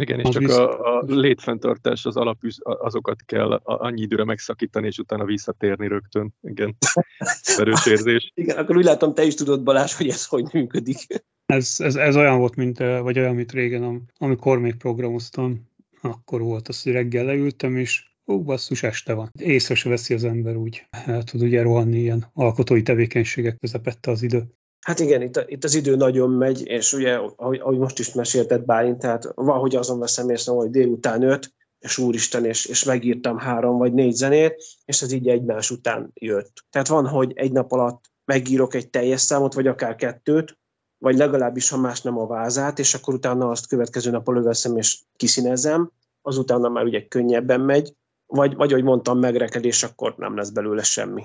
Igen, 0.00 0.20
és 0.20 0.28
csak 0.28 0.48
a, 0.48 0.98
a 0.98 1.04
létfenntartás, 1.06 2.04
az 2.04 2.16
alapüz, 2.16 2.58
azokat 2.62 3.22
kell 3.26 3.52
annyi 3.64 4.00
időre 4.00 4.24
megszakítani, 4.24 4.86
és 4.86 4.98
utána 4.98 5.24
visszatérni 5.24 5.88
rögtön. 5.88 6.34
Igen, 6.42 6.76
erős 7.58 7.86
érzés. 7.86 8.32
Igen, 8.34 8.56
akkor 8.58 8.76
úgy 8.76 8.84
látom, 8.84 9.14
te 9.14 9.22
is 9.22 9.34
tudod, 9.34 9.62
Balázs, 9.62 9.94
hogy 9.94 10.08
ez 10.08 10.26
hogy 10.26 10.44
működik. 10.52 11.06
Ez, 11.46 11.74
ez, 11.78 11.96
ez 11.96 12.16
olyan 12.16 12.38
volt, 12.38 12.56
mint, 12.56 12.78
vagy 12.78 13.18
olyan, 13.18 13.34
mint 13.34 13.52
régen, 13.52 14.02
amikor 14.18 14.58
még 14.58 14.76
programoztam, 14.76 15.68
akkor 16.00 16.40
volt 16.40 16.68
az, 16.68 16.82
hogy 16.82 16.92
reggel 16.92 17.24
leültem, 17.24 17.76
és 17.76 18.10
ó, 18.26 18.42
basszus, 18.42 18.82
este 18.82 19.14
van. 19.14 19.30
Észre 19.38 19.74
se 19.74 19.88
veszi 19.88 20.14
az 20.14 20.24
ember 20.24 20.56
úgy. 20.56 20.86
El 21.06 21.22
tud 21.22 21.42
ugye 21.42 21.62
rohanni 21.62 21.98
ilyen 21.98 22.26
alkotói 22.32 22.82
tevékenységek 22.82 23.58
közepette 23.58 24.10
az 24.10 24.22
idő. 24.22 24.44
Hát 24.80 25.00
igen, 25.00 25.22
itt, 25.22 25.44
itt 25.46 25.64
az 25.64 25.74
idő 25.74 25.96
nagyon 25.96 26.30
megy, 26.30 26.66
és 26.66 26.92
ugye, 26.92 27.14
ahogy, 27.36 27.58
ahogy 27.58 27.78
most 27.78 27.98
is 27.98 28.12
mesélted 28.12 28.64
Bálint, 28.64 28.98
tehát 28.98 29.32
valahogy 29.34 29.76
azon 29.76 29.98
veszem 29.98 30.28
észre, 30.30 30.52
hogy 30.52 30.70
délután 30.70 31.22
öt, 31.22 31.52
és 31.78 31.98
úristen, 31.98 32.44
és, 32.44 32.66
és 32.66 32.84
megírtam 32.84 33.38
három 33.38 33.78
vagy 33.78 33.92
négy 33.92 34.14
zenét, 34.14 34.62
és 34.84 35.02
ez 35.02 35.12
így 35.12 35.28
egymás 35.28 35.70
után 35.70 36.10
jött. 36.14 36.64
Tehát 36.70 36.88
van, 36.88 37.06
hogy 37.06 37.32
egy 37.34 37.52
nap 37.52 37.72
alatt 37.72 38.04
megírok 38.24 38.74
egy 38.74 38.90
teljes 38.90 39.20
számot, 39.20 39.54
vagy 39.54 39.66
akár 39.66 39.96
kettőt, 39.96 40.58
vagy 40.98 41.16
legalábbis, 41.16 41.68
ha 41.68 41.76
más 41.76 42.02
nem 42.02 42.18
a 42.18 42.26
vázát, 42.26 42.78
és 42.78 42.94
akkor 42.94 43.14
utána 43.14 43.48
azt 43.48 43.66
következő 43.66 44.10
nap 44.10 44.28
előveszem 44.28 44.76
és 44.76 44.98
kiszínezem, 45.16 45.90
azután 46.22 46.60
már 46.60 46.84
ugye 46.84 47.06
könnyebben 47.06 47.60
megy, 47.60 47.94
vagy, 48.26 48.54
vagy 48.54 48.72
ahogy 48.72 48.84
mondtam, 48.84 49.18
megrekedés, 49.18 49.82
akkor 49.82 50.14
nem 50.16 50.36
lesz 50.36 50.50
belőle 50.50 50.82
semmi. 50.82 51.22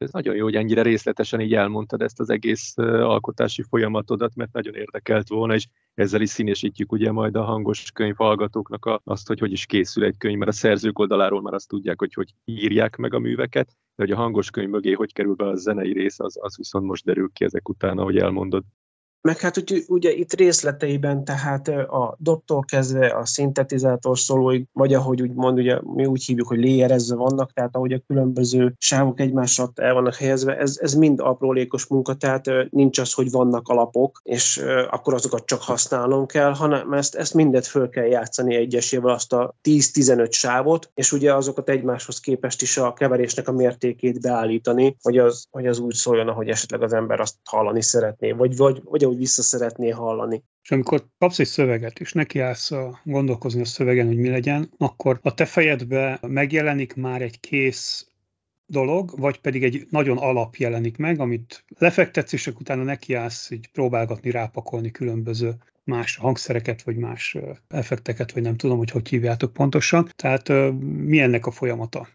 Ez 0.00 0.10
nagyon 0.10 0.34
jó, 0.34 0.42
hogy 0.42 0.54
ennyire 0.54 0.82
részletesen 0.82 1.40
így 1.40 1.54
elmondtad 1.54 2.02
ezt 2.02 2.20
az 2.20 2.30
egész 2.30 2.78
alkotási 2.78 3.62
folyamatodat, 3.62 4.34
mert 4.34 4.52
nagyon 4.52 4.74
érdekelt 4.74 5.28
volna, 5.28 5.54
és 5.54 5.66
ezzel 5.94 6.20
is 6.20 6.28
színesítjük 6.30 6.92
ugye 6.92 7.12
majd 7.12 7.36
a 7.36 7.42
hangos 7.42 7.90
könyv 7.90 8.16
hallgatóknak 8.16 8.84
a, 8.84 9.00
azt, 9.04 9.26
hogy 9.26 9.38
hogy 9.38 9.52
is 9.52 9.66
készül 9.66 10.04
egy 10.04 10.16
könyv, 10.18 10.38
mert 10.38 10.50
a 10.50 10.54
szerzők 10.54 10.98
oldaláról 10.98 11.42
már 11.42 11.54
azt 11.54 11.68
tudják, 11.68 11.98
hogy 11.98 12.14
hogy 12.14 12.34
írják 12.44 12.96
meg 12.96 13.14
a 13.14 13.18
műveket, 13.18 13.68
de 13.68 14.02
hogy 14.04 14.10
a 14.10 14.16
hangos 14.16 14.50
könyv 14.50 14.68
mögé 14.68 14.92
hogy 14.92 15.12
kerül 15.12 15.34
be 15.34 15.46
a 15.46 15.56
zenei 15.56 15.92
rész, 15.92 16.20
az, 16.20 16.38
az 16.40 16.56
viszont 16.56 16.86
most 16.86 17.04
derül 17.04 17.30
ki 17.32 17.44
ezek 17.44 17.68
után, 17.68 17.98
ahogy 17.98 18.16
elmondod. 18.16 18.64
Meg 19.22 19.38
hát 19.38 19.56
ugye, 19.56 19.80
ugye 19.88 20.12
itt 20.12 20.32
részleteiben, 20.32 21.24
tehát 21.24 21.68
a 21.68 22.16
dobtól 22.18 22.64
kezdve 22.64 23.06
a 23.06 23.26
szintetizátor 23.26 24.18
szólóig, 24.18 24.66
vagy 24.72 24.94
ahogy 24.94 25.22
úgy 25.22 25.32
mond, 25.32 25.58
ugye 25.58 25.78
mi 25.82 26.06
úgy 26.06 26.24
hívjuk, 26.24 26.48
hogy 26.48 26.58
léjerezve 26.58 27.16
vannak, 27.16 27.52
tehát 27.52 27.76
ahogy 27.76 27.92
a 27.92 28.02
különböző 28.06 28.74
sávok 28.78 29.20
egymásra 29.20 29.70
el 29.74 29.94
vannak 29.94 30.14
helyezve, 30.14 30.56
ez, 30.56 30.78
ez 30.80 30.94
mind 30.94 31.20
aprólékos 31.20 31.86
munka, 31.86 32.14
tehát 32.14 32.46
nincs 32.70 32.98
az, 32.98 33.12
hogy 33.12 33.30
vannak 33.30 33.68
alapok, 33.68 34.20
és 34.22 34.64
akkor 34.90 35.14
azokat 35.14 35.44
csak 35.44 35.62
használnom 35.62 36.26
kell, 36.26 36.52
hanem 36.52 36.92
ezt, 36.92 37.14
ezt 37.14 37.34
mindet 37.34 37.66
föl 37.66 37.88
kell 37.88 38.06
játszani 38.06 38.54
egyesével, 38.54 39.14
azt 39.14 39.32
a 39.32 39.54
10-15 39.62 40.30
sávot, 40.30 40.90
és 40.94 41.12
ugye 41.12 41.34
azokat 41.34 41.68
egymáshoz 41.68 42.20
képest 42.20 42.62
is 42.62 42.76
a 42.76 42.92
keverésnek 42.92 43.48
a 43.48 43.52
mértékét 43.52 44.20
beállítani, 44.20 44.96
hogy 45.02 45.18
az, 45.18 45.46
hogy 45.50 45.66
az 45.66 45.78
úgy 45.78 45.94
szóljon, 45.94 46.28
ahogy 46.28 46.48
esetleg 46.48 46.82
az 46.82 46.92
ember 46.92 47.20
azt 47.20 47.34
hallani 47.44 47.82
szeretné, 47.82 48.32
vagy, 48.32 48.56
vagy, 48.56 48.80
vagy 48.84 49.04
hogy 49.10 49.18
vissza 49.18 49.42
szeretné 49.42 49.90
hallani. 49.90 50.42
És 50.62 50.70
amikor 50.70 51.06
kapsz 51.18 51.38
egy 51.38 51.46
szöveget, 51.46 52.00
és 52.00 52.12
nekiállsz 52.12 52.70
gondolkozni 53.04 53.60
a 53.60 53.64
szövegen, 53.64 54.06
hogy 54.06 54.16
mi 54.16 54.28
legyen, 54.28 54.70
akkor 54.78 55.18
a 55.22 55.34
te 55.34 55.44
fejedbe 55.44 56.18
megjelenik 56.26 56.94
már 56.94 57.22
egy 57.22 57.40
kész 57.40 58.10
dolog, 58.66 59.18
vagy 59.18 59.40
pedig 59.40 59.64
egy 59.64 59.86
nagyon 59.90 60.18
alap 60.18 60.56
jelenik 60.56 60.96
meg, 60.96 61.20
amit 61.20 61.64
lefektetsz, 61.78 62.32
és 62.32 62.46
utána 62.46 62.82
nekiállsz 62.82 63.50
így 63.50 63.68
próbálgatni, 63.68 64.30
rápakolni 64.30 64.90
különböző 64.90 65.54
más 65.84 66.16
hangszereket, 66.16 66.82
vagy 66.82 66.96
más 66.96 67.36
effekteket, 67.68 68.32
vagy 68.32 68.42
nem 68.42 68.56
tudom, 68.56 68.78
hogy 68.78 68.90
hogy 68.90 69.08
hívjátok 69.08 69.52
pontosan. 69.52 70.08
Tehát 70.16 70.48
mi 70.80 71.20
ennek 71.20 71.46
a 71.46 71.50
folyamata? 71.50 72.08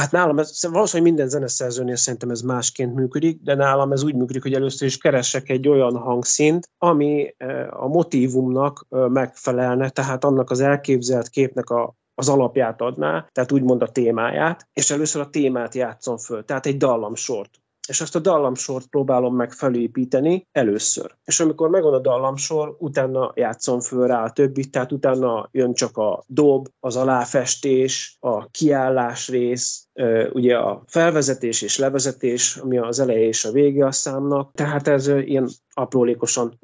Hát 0.00 0.10
nálam 0.10 0.38
ez, 0.38 0.68
valószínűleg 0.70 1.12
minden 1.12 1.28
zeneszerzőnél 1.28 1.96
szerintem 1.96 2.30
ez 2.30 2.40
másként 2.40 2.94
működik, 2.94 3.40
de 3.42 3.54
nálam 3.54 3.92
ez 3.92 4.02
úgy 4.02 4.14
működik, 4.14 4.42
hogy 4.42 4.52
először 4.52 4.88
is 4.88 4.98
keresek 4.98 5.48
egy 5.48 5.68
olyan 5.68 5.96
hangszint, 5.96 6.70
ami 6.78 7.34
a 7.70 7.86
motívumnak 7.86 8.86
megfelelne, 8.88 9.88
tehát 9.88 10.24
annak 10.24 10.50
az 10.50 10.60
elképzelt 10.60 11.28
képnek 11.28 11.70
a, 11.70 11.94
az 12.14 12.28
alapját 12.28 12.80
adná, 12.80 13.26
tehát 13.32 13.52
úgymond 13.52 13.82
a 13.82 13.88
témáját, 13.88 14.68
és 14.72 14.90
először 14.90 15.22
a 15.22 15.30
témát 15.30 15.74
játszom 15.74 16.16
föl, 16.16 16.44
tehát 16.44 16.66
egy 16.66 16.76
dallamsort 16.76 17.50
és 17.88 18.00
azt 18.00 18.16
a 18.16 18.18
dallamsort 18.18 18.86
próbálom 18.86 19.36
meg 19.36 19.52
felépíteni 19.52 20.46
először. 20.52 21.14
És 21.24 21.40
amikor 21.40 21.68
megvan 21.68 21.94
a 21.94 21.98
dallamsor, 21.98 22.76
utána 22.78 23.32
játszom 23.34 23.80
föl 23.80 24.06
rá 24.06 24.24
a 24.24 24.32
többit, 24.32 24.70
tehát 24.70 24.92
utána 24.92 25.48
jön 25.52 25.74
csak 25.74 25.96
a 25.96 26.22
dob, 26.26 26.68
az 26.80 26.96
aláfestés, 26.96 28.16
a 28.20 28.46
kiállás 28.50 29.28
rész, 29.28 29.88
ugye 30.32 30.56
a 30.56 30.82
felvezetés 30.86 31.62
és 31.62 31.78
levezetés, 31.78 32.56
ami 32.56 32.78
az 32.78 32.98
eleje 32.98 33.26
és 33.26 33.44
a 33.44 33.52
vége 33.52 33.86
a 33.86 33.92
számnak, 33.92 34.52
tehát 34.52 34.88
ez 34.88 35.08
ilyen 35.08 35.48
aprólékosan 35.74 36.58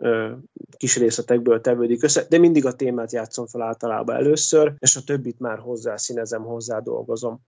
kis 0.76 0.96
részletekből 0.96 1.60
tevődik 1.60 2.02
össze, 2.02 2.26
de 2.28 2.38
mindig 2.38 2.66
a 2.66 2.74
témát 2.74 3.12
játszom 3.12 3.46
fel 3.46 3.62
általában 3.62 4.16
először, 4.16 4.74
és 4.78 4.96
a 4.96 5.02
többit 5.04 5.40
már 5.40 5.58
hozzá 5.58 5.96
színezem, 5.96 6.42
hozzá 6.42 6.78
dolgozom. 6.78 7.40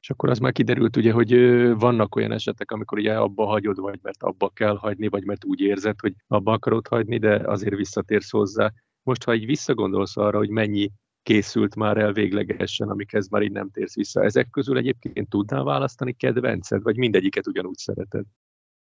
És 0.00 0.10
akkor 0.10 0.30
az 0.30 0.38
már 0.38 0.52
kiderült 0.52 0.96
ugye, 0.96 1.12
hogy 1.12 1.32
vannak 1.78 2.16
olyan 2.16 2.32
esetek, 2.32 2.70
amikor 2.70 2.98
ugye 2.98 3.18
abba 3.18 3.44
hagyod, 3.44 3.80
vagy 3.80 3.98
mert 4.02 4.22
abba 4.22 4.48
kell 4.48 4.76
hagyni, 4.76 5.08
vagy 5.08 5.24
mert 5.24 5.44
úgy 5.44 5.60
érzed, 5.60 6.00
hogy 6.00 6.14
abba 6.26 6.52
akarod 6.52 6.86
hagyni, 6.86 7.18
de 7.18 7.34
azért 7.34 7.76
visszatérsz 7.76 8.30
hozzá. 8.30 8.72
Most, 9.02 9.24
ha 9.24 9.34
így 9.34 9.46
visszagondolsz 9.46 10.16
arra, 10.16 10.38
hogy 10.38 10.50
mennyi 10.50 10.90
készült 11.22 11.76
már 11.76 11.96
el 11.96 12.12
véglegesen, 12.12 12.88
amikhez 12.88 13.28
már 13.28 13.42
így 13.42 13.52
nem 13.52 13.70
térsz 13.70 13.94
vissza, 13.94 14.24
ezek 14.24 14.50
közül 14.50 14.76
egyébként 14.76 15.28
tudnál 15.28 15.64
választani 15.64 16.12
kedvenced, 16.12 16.82
vagy 16.82 16.96
mindegyiket 16.96 17.46
ugyanúgy 17.46 17.76
szereted? 17.76 18.24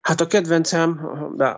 Hát 0.00 0.20
a 0.20 0.26
kedvencem, 0.26 1.00
de 1.36 1.56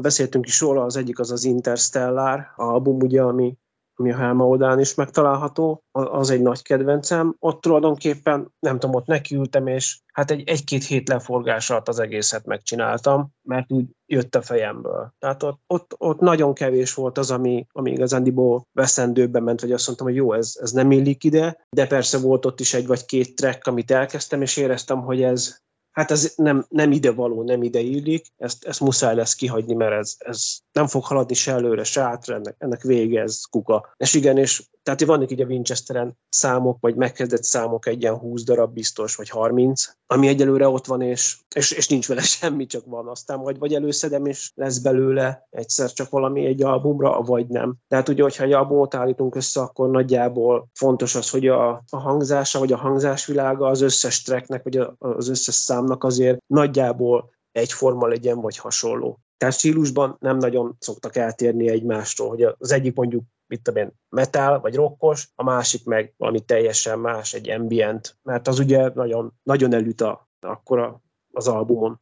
beszéltünk 0.00 0.46
is 0.46 0.60
róla, 0.60 0.82
az 0.84 0.96
egyik 0.96 1.18
az 1.18 1.30
az 1.30 1.44
Interstellar 1.44 2.46
album, 2.56 2.96
ugye, 2.96 3.22
ami 3.22 3.56
ami 4.02 4.12
a 4.12 4.16
Helma 4.16 4.46
oldalán 4.46 4.80
is 4.80 4.94
megtalálható, 4.94 5.82
az 5.92 6.30
egy 6.30 6.40
nagy 6.40 6.62
kedvencem. 6.62 7.36
Ott 7.38 7.60
tulajdonképpen, 7.60 8.52
nem 8.58 8.78
tudom, 8.78 8.94
ott 8.94 9.06
nekiültem, 9.06 9.66
és 9.66 10.00
hát 10.12 10.30
egy, 10.30 10.48
egy-két 10.48 10.84
hét 10.84 11.08
leforgás 11.08 11.70
alatt 11.70 11.88
az 11.88 11.98
egészet 11.98 12.46
megcsináltam, 12.46 13.28
mert 13.42 13.72
úgy 13.72 13.84
jött 14.06 14.34
a 14.34 14.42
fejemből. 14.42 15.12
Tehát 15.18 15.42
ott, 15.42 15.60
ott, 15.66 15.94
ott 15.98 16.20
nagyon 16.20 16.54
kevés 16.54 16.94
volt 16.94 17.18
az, 17.18 17.30
ami, 17.30 17.66
ami 17.72 17.90
igazándiból 17.90 18.66
veszendőbe 18.72 19.40
ment, 19.40 19.60
vagy 19.60 19.72
azt 19.72 19.86
mondtam, 19.86 20.06
hogy 20.06 20.16
jó, 20.16 20.32
ez, 20.32 20.56
ez 20.60 20.70
nem 20.70 20.90
illik 20.90 21.24
ide, 21.24 21.66
de 21.76 21.86
persze 21.86 22.18
volt 22.18 22.46
ott 22.46 22.60
is 22.60 22.74
egy 22.74 22.86
vagy 22.86 23.04
két 23.04 23.36
track, 23.36 23.66
amit 23.66 23.90
elkezdtem, 23.90 24.42
és 24.42 24.56
éreztem, 24.56 25.00
hogy 25.00 25.22
ez, 25.22 25.60
hát 25.92 26.10
ez 26.10 26.32
nem, 26.36 26.66
nem 26.68 26.92
ide 26.92 27.12
való, 27.12 27.42
nem 27.42 27.62
ide 27.62 27.80
illik, 27.80 28.26
ezt, 28.36 28.64
ezt 28.64 28.80
muszáj 28.80 29.14
lesz 29.14 29.34
kihagyni, 29.34 29.74
mert 29.74 29.92
ez, 29.92 30.14
ez 30.18 30.58
nem 30.72 30.86
fog 30.86 31.04
haladni 31.04 31.34
se 31.34 31.52
előre, 31.52 31.84
se 31.84 32.00
átra, 32.00 32.34
ennek, 32.34 32.54
ennek 32.58 32.82
vége, 32.82 33.20
ez 33.20 33.40
kuka. 33.50 33.94
És 33.96 34.14
igen, 34.14 34.38
és 34.38 34.62
tehát 34.82 35.04
vannak 35.04 35.30
így 35.30 35.40
a 35.40 35.46
Winchesteren 35.46 36.18
számok, 36.28 36.76
vagy 36.80 36.94
megkezdett 36.94 37.42
számok, 37.42 37.86
egy 37.86 38.02
ilyen 38.02 38.18
20 38.18 38.44
darab 38.44 38.72
biztos, 38.72 39.16
vagy 39.16 39.28
30, 39.28 39.84
ami 40.06 40.28
egyelőre 40.28 40.68
ott 40.68 40.86
van, 40.86 41.00
és, 41.00 41.38
és, 41.54 41.70
és 41.70 41.88
nincs 41.88 42.08
vele 42.08 42.20
semmi, 42.40 42.66
csak 42.66 42.84
van. 42.86 43.08
Aztán 43.08 43.40
vagy, 43.40 43.58
vagy 43.58 43.74
előszedem, 43.74 44.26
és 44.26 44.50
lesz 44.54 44.78
belőle 44.78 45.46
egyszer 45.50 45.92
csak 45.92 46.10
valami 46.10 46.46
egy 46.46 46.62
albumra, 46.62 47.20
vagy 47.20 47.46
nem. 47.46 47.74
Tehát 47.88 48.08
ugye, 48.08 48.22
hogyha 48.22 48.44
egy 48.44 48.52
albumot 48.52 48.94
állítunk 48.94 49.34
össze, 49.34 49.60
akkor 49.60 49.90
nagyjából 49.90 50.68
fontos 50.74 51.14
az, 51.14 51.30
hogy 51.30 51.48
a, 51.48 51.68
a 51.90 51.98
hangzása, 51.98 52.58
vagy 52.58 52.72
a 52.72 52.76
hangzásvilága 52.76 53.66
az 53.66 53.80
összes 53.80 54.22
tracknek, 54.22 54.62
vagy 54.62 54.76
az 54.98 55.28
összes 55.28 55.54
számnak 55.82 56.04
azért 56.04 56.38
nagyjából 56.46 57.30
egyforma 57.52 58.06
legyen, 58.06 58.40
vagy 58.40 58.56
hasonló. 58.56 59.20
Tehát 59.36 59.54
stílusban 59.54 60.16
nem 60.20 60.36
nagyon 60.36 60.76
szoktak 60.78 61.16
eltérni 61.16 61.68
egymástól, 61.68 62.28
hogy 62.28 62.42
az 62.42 62.72
egyik 62.72 62.94
mondjuk 62.94 63.24
mit 63.46 63.62
tudom 63.62 63.82
én, 63.82 63.92
metal 64.08 64.60
vagy 64.60 64.74
rockos, 64.74 65.28
a 65.34 65.44
másik 65.44 65.84
meg 65.84 66.14
valami 66.16 66.40
teljesen 66.40 66.98
más, 66.98 67.34
egy 67.34 67.50
ambient, 67.50 68.16
mert 68.22 68.48
az 68.48 68.58
ugye 68.58 68.90
nagyon, 68.94 69.32
nagyon 69.42 69.72
elüt 69.72 70.00
a, 70.00 70.28
akkor 70.40 70.78
a, 70.78 71.02
az 71.32 71.48
albumon. 71.48 72.00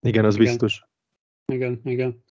Igen, 0.00 0.24
az 0.24 0.34
igen. 0.34 0.46
biztos. 0.46 0.84
Igen, 1.52 1.80
igen. 1.84 2.24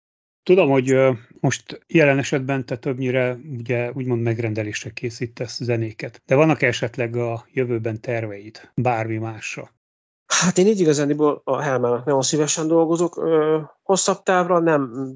Tudom, 0.44 0.70
hogy 0.70 0.96
most 1.40 1.86
jelen 1.88 2.18
esetben 2.18 2.66
te 2.66 2.78
többnyire 2.78 3.40
ugye 3.58 3.92
úgymond 3.92 4.22
megrendelésre 4.22 4.90
készítesz 4.90 5.64
zenéket, 5.64 6.22
de 6.26 6.36
vannak 6.36 6.62
esetleg 6.62 7.16
a 7.16 7.46
jövőben 7.52 8.02
terveid 8.02 8.72
bármi 8.76 9.18
másra? 9.18 9.77
Hát 10.28 10.58
én 10.58 10.68
így 10.68 10.80
igazán 10.80 11.20
a 11.44 11.62
Helmának 11.62 12.06
nagyon 12.06 12.22
szívesen 12.22 12.68
dolgozok. 12.68 13.18
Ö, 13.18 13.60
hosszabb 13.84 14.24
távra 14.24 14.60
nem 14.60 15.14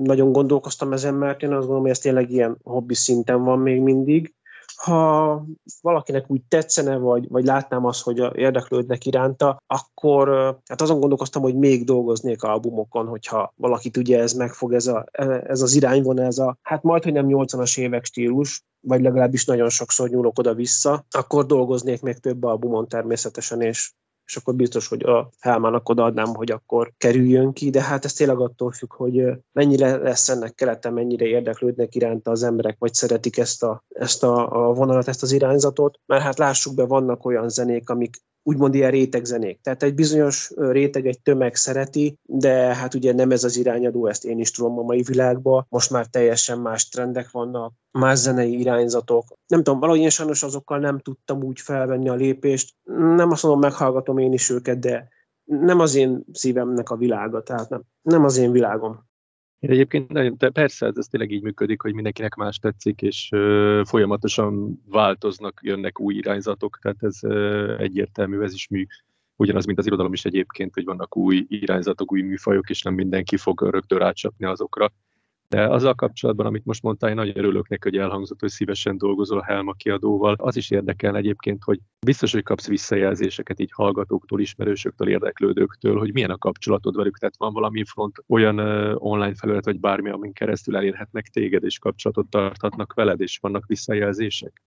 nagyon 0.00 0.32
gondolkoztam 0.32 0.92
ezen, 0.92 1.14
mert 1.14 1.42
én 1.42 1.48
azt 1.48 1.58
gondolom, 1.58 1.82
hogy 1.82 1.90
ez 1.90 1.98
tényleg 1.98 2.30
ilyen 2.30 2.58
hobbi 2.62 2.94
szinten 2.94 3.44
van 3.44 3.58
még 3.58 3.80
mindig. 3.80 4.34
Ha 4.76 5.44
valakinek 5.80 6.30
úgy 6.30 6.42
tetszene, 6.48 6.96
vagy, 6.96 7.28
vagy 7.28 7.44
látnám 7.44 7.84
azt, 7.84 8.02
hogy 8.02 8.22
érdeklődnek 8.34 9.06
iránta, 9.06 9.62
akkor 9.66 10.28
hát 10.64 10.80
azon 10.80 11.00
gondolkoztam, 11.00 11.42
hogy 11.42 11.56
még 11.56 11.84
dolgoznék 11.84 12.42
albumokon, 12.42 13.06
hogyha 13.06 13.52
valakit 13.56 13.96
ugye 13.96 14.20
ez 14.20 14.32
megfog, 14.32 14.72
ez, 14.72 14.86
a, 14.86 15.04
ez 15.46 15.62
az 15.62 15.74
irányvonal, 15.74 16.24
ez 16.24 16.38
a, 16.38 16.58
hát 16.62 16.82
majd, 16.82 17.02
hogy 17.02 17.12
nem 17.12 17.26
80-as 17.28 17.78
évek 17.78 18.04
stílus, 18.04 18.64
vagy 18.80 19.00
legalábbis 19.00 19.44
nagyon 19.44 19.68
sokszor 19.68 20.08
nyúlok 20.08 20.38
oda-vissza, 20.38 21.06
akkor 21.10 21.46
dolgoznék 21.46 22.02
még 22.02 22.18
több 22.18 22.44
albumon 22.44 22.88
természetesen, 22.88 23.60
és 23.60 23.92
és 24.26 24.36
akkor 24.36 24.54
biztos, 24.54 24.88
hogy 24.88 25.02
a 25.02 25.30
Helmának 25.40 25.88
odaadnám, 25.88 26.34
hogy 26.34 26.50
akkor 26.50 26.92
kerüljön 26.98 27.52
ki, 27.52 27.70
de 27.70 27.82
hát 27.82 28.04
ez 28.04 28.12
tényleg 28.12 28.40
attól 28.40 28.70
függ, 28.70 28.92
hogy 28.92 29.22
mennyire 29.52 29.96
lesz 29.96 30.28
ennek 30.28 30.54
kelete, 30.54 30.90
mennyire 30.90 31.24
érdeklődnek 31.24 31.94
iránta 31.94 32.30
az 32.30 32.42
emberek, 32.42 32.76
vagy 32.78 32.94
szeretik 32.94 33.38
ezt 33.38 33.62
a, 33.62 33.84
ezt 33.88 34.24
a, 34.24 34.66
a 34.68 34.72
vonalat, 34.72 35.08
ezt 35.08 35.22
az 35.22 35.32
irányzatot, 35.32 35.98
mert 36.06 36.22
hát 36.22 36.38
lássuk 36.38 36.74
be, 36.74 36.84
vannak 36.84 37.24
olyan 37.24 37.48
zenék, 37.48 37.90
amik 37.90 38.16
úgymond 38.46 38.74
ilyen 38.74 38.90
rétegzenék. 38.90 39.60
Tehát 39.60 39.82
egy 39.82 39.94
bizonyos 39.94 40.52
réteg, 40.56 41.06
egy 41.06 41.20
tömeg 41.20 41.54
szereti, 41.54 42.18
de 42.22 42.74
hát 42.74 42.94
ugye 42.94 43.12
nem 43.12 43.30
ez 43.30 43.44
az 43.44 43.56
irányadó, 43.56 44.06
ezt 44.06 44.24
én 44.24 44.38
is 44.38 44.50
tudom 44.50 44.78
a 44.78 44.82
mai 44.82 45.02
világban. 45.02 45.66
Most 45.68 45.90
már 45.90 46.06
teljesen 46.06 46.58
más 46.58 46.88
trendek 46.88 47.30
vannak, 47.30 47.72
más 47.90 48.18
zenei 48.18 48.58
irányzatok. 48.58 49.24
Nem 49.46 49.62
tudom, 49.62 49.80
valahogy 49.80 50.00
én 50.00 50.10
sajnos 50.10 50.42
azokkal 50.42 50.78
nem 50.78 50.98
tudtam 50.98 51.42
úgy 51.42 51.60
felvenni 51.60 52.08
a 52.08 52.14
lépést. 52.14 52.74
Nem 53.16 53.30
azt 53.30 53.42
mondom, 53.42 53.60
meghallgatom 53.60 54.18
én 54.18 54.32
is 54.32 54.50
őket, 54.50 54.78
de 54.78 55.08
nem 55.44 55.80
az 55.80 55.94
én 55.94 56.24
szívemnek 56.32 56.90
a 56.90 56.96
világa, 56.96 57.42
tehát 57.42 57.68
nem, 57.68 57.82
nem 58.02 58.24
az 58.24 58.36
én 58.36 58.52
világom. 58.52 59.04
Én 59.58 59.70
egyébként 59.70 60.08
nagyon, 60.08 60.36
persze 60.52 60.86
ez, 60.86 60.96
ez 60.96 61.06
tényleg 61.06 61.30
így 61.30 61.42
működik, 61.42 61.80
hogy 61.82 61.94
mindenkinek 61.94 62.34
más 62.34 62.58
tetszik, 62.58 63.02
és 63.02 63.28
ö, 63.32 63.82
folyamatosan 63.84 64.82
változnak, 64.86 65.60
jönnek 65.62 66.00
új 66.00 66.14
irányzatok, 66.14 66.78
tehát 66.82 67.02
ez 67.02 67.18
ö, 67.22 67.76
egyértelmű, 67.78 68.40
ez 68.40 68.52
is 68.52 68.68
mű. 68.68 68.86
Ugyanaz, 69.36 69.64
mint 69.64 69.78
az 69.78 69.86
irodalom 69.86 70.12
is 70.12 70.24
egyébként, 70.24 70.74
hogy 70.74 70.84
vannak 70.84 71.16
új 71.16 71.44
irányzatok, 71.48 72.12
új 72.12 72.22
műfajok, 72.22 72.70
és 72.70 72.82
nem 72.82 72.94
mindenki 72.94 73.36
fog 73.36 73.62
rögtön 73.62 73.98
rácsapni 73.98 74.46
azokra. 74.46 74.92
De 75.48 75.68
azzal 75.68 75.94
kapcsolatban, 75.94 76.46
amit 76.46 76.64
most 76.64 76.82
mondtál, 76.82 77.10
én 77.10 77.16
nagyon 77.16 77.38
örülök 77.38 77.68
neki, 77.68 77.88
hogy 77.88 77.98
elhangzott, 77.98 78.40
hogy 78.40 78.50
szívesen 78.50 78.98
dolgozol 78.98 79.38
a 79.38 79.44
Helma 79.44 79.72
kiadóval. 79.72 80.34
Az 80.38 80.56
is 80.56 80.70
érdekel 80.70 81.16
egyébként, 81.16 81.62
hogy 81.64 81.80
biztos, 82.06 82.32
hogy 82.32 82.42
kapsz 82.42 82.68
visszajelzéseket 82.68 83.60
így 83.60 83.70
hallgatóktól, 83.72 84.40
ismerősöktől, 84.40 85.08
érdeklődőktől, 85.08 85.98
hogy 85.98 86.12
milyen 86.12 86.30
a 86.30 86.38
kapcsolatod 86.38 86.96
velük, 86.96 87.18
tehát 87.18 87.36
van 87.36 87.52
valami 87.52 87.84
front, 87.84 88.24
olyan 88.28 88.58
online 88.94 89.34
felület, 89.34 89.64
vagy 89.64 89.80
bármi, 89.80 90.10
amin 90.10 90.32
keresztül 90.32 90.76
elérhetnek 90.76 91.26
téged, 91.26 91.64
és 91.64 91.78
kapcsolatot 91.78 92.28
tarthatnak 92.28 92.94
veled, 92.94 93.20
és 93.20 93.38
vannak 93.38 93.66
visszajelzések? 93.66 94.62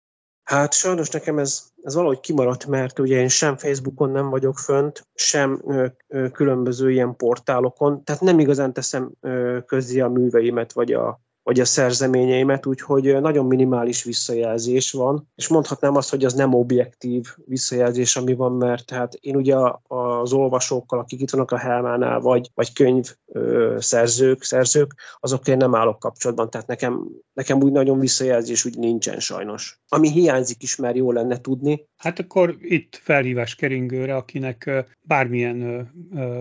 Hát 0.45 0.73
sajnos 0.75 1.11
nekem 1.11 1.39
ez, 1.39 1.73
ez 1.83 1.95
valahogy 1.95 2.21
kimaradt, 2.21 2.67
mert 2.67 2.99
ugye 2.99 3.21
én 3.21 3.29
sem 3.29 3.57
Facebookon 3.57 4.11
nem 4.11 4.31
vagyok 4.31 4.59
fönt, 4.59 5.07
sem 5.15 5.63
ö, 5.67 5.87
ö, 6.09 6.29
különböző 6.29 6.91
ilyen 6.91 7.17
portálokon, 7.17 8.05
tehát 8.05 8.23
nem 8.23 8.39
igazán 8.39 8.73
teszem 8.73 9.11
ö, 9.21 9.59
közé 9.67 10.01
a 10.01 10.09
műveimet, 10.09 10.73
vagy 10.73 10.93
a, 10.93 11.21
vagy 11.45 11.61
a 11.61 11.65
szerzeményeimet, 11.65 12.67
úgyhogy 12.67 13.21
nagyon 13.21 13.47
minimális 13.47 14.05
visszajelzés 14.05 14.93
van, 14.93 15.29
és 15.35 15.49
mondhatnám 15.49 15.97
azt, 15.97 16.11
hogy 16.11 16.25
az 16.25 16.35
nem 16.35 16.55
objektív 16.55 17.27
visszajelzés, 17.45 18.17
ami 18.17 18.35
van, 18.35 18.53
mert 18.53 18.91
hát 18.91 19.15
én 19.15 19.37
ugye 19.37 19.57
az 19.87 20.33
olvasókkal, 20.33 20.99
akik 20.99 21.21
itt 21.21 21.31
vannak 21.31 21.51
a 21.51 21.59
Helmánál, 21.59 22.21
vagy, 22.21 22.51
vagy 22.55 22.73
könyv 22.73 23.15
szerzők, 23.77 24.43
szerzők, 24.43 24.95
azokkal 25.21 25.53
én 25.53 25.57
nem 25.57 25.75
állok 25.75 25.99
kapcsolatban, 25.99 26.51
tehát 26.51 26.67
nekem, 26.67 27.09
nekem 27.33 27.63
úgy 27.63 27.73
nagyon 27.73 27.99
visszajelzés 27.99 28.65
úgy 28.65 28.79
nincsen 28.79 29.21
sajnos. 29.21 29.81
Ami 29.89 30.11
hiányzik 30.11 30.63
is, 30.63 30.77
mert 30.77 30.97
jó 30.97 31.13
lenne 31.13 31.41
tudni. 31.41 31.89
Hát 31.97 32.19
akkor 32.19 32.57
itt 32.61 33.01
felhívás 33.03 33.55
keringőre, 33.55 34.17
akinek 34.17 34.71
bármilyen 35.01 35.91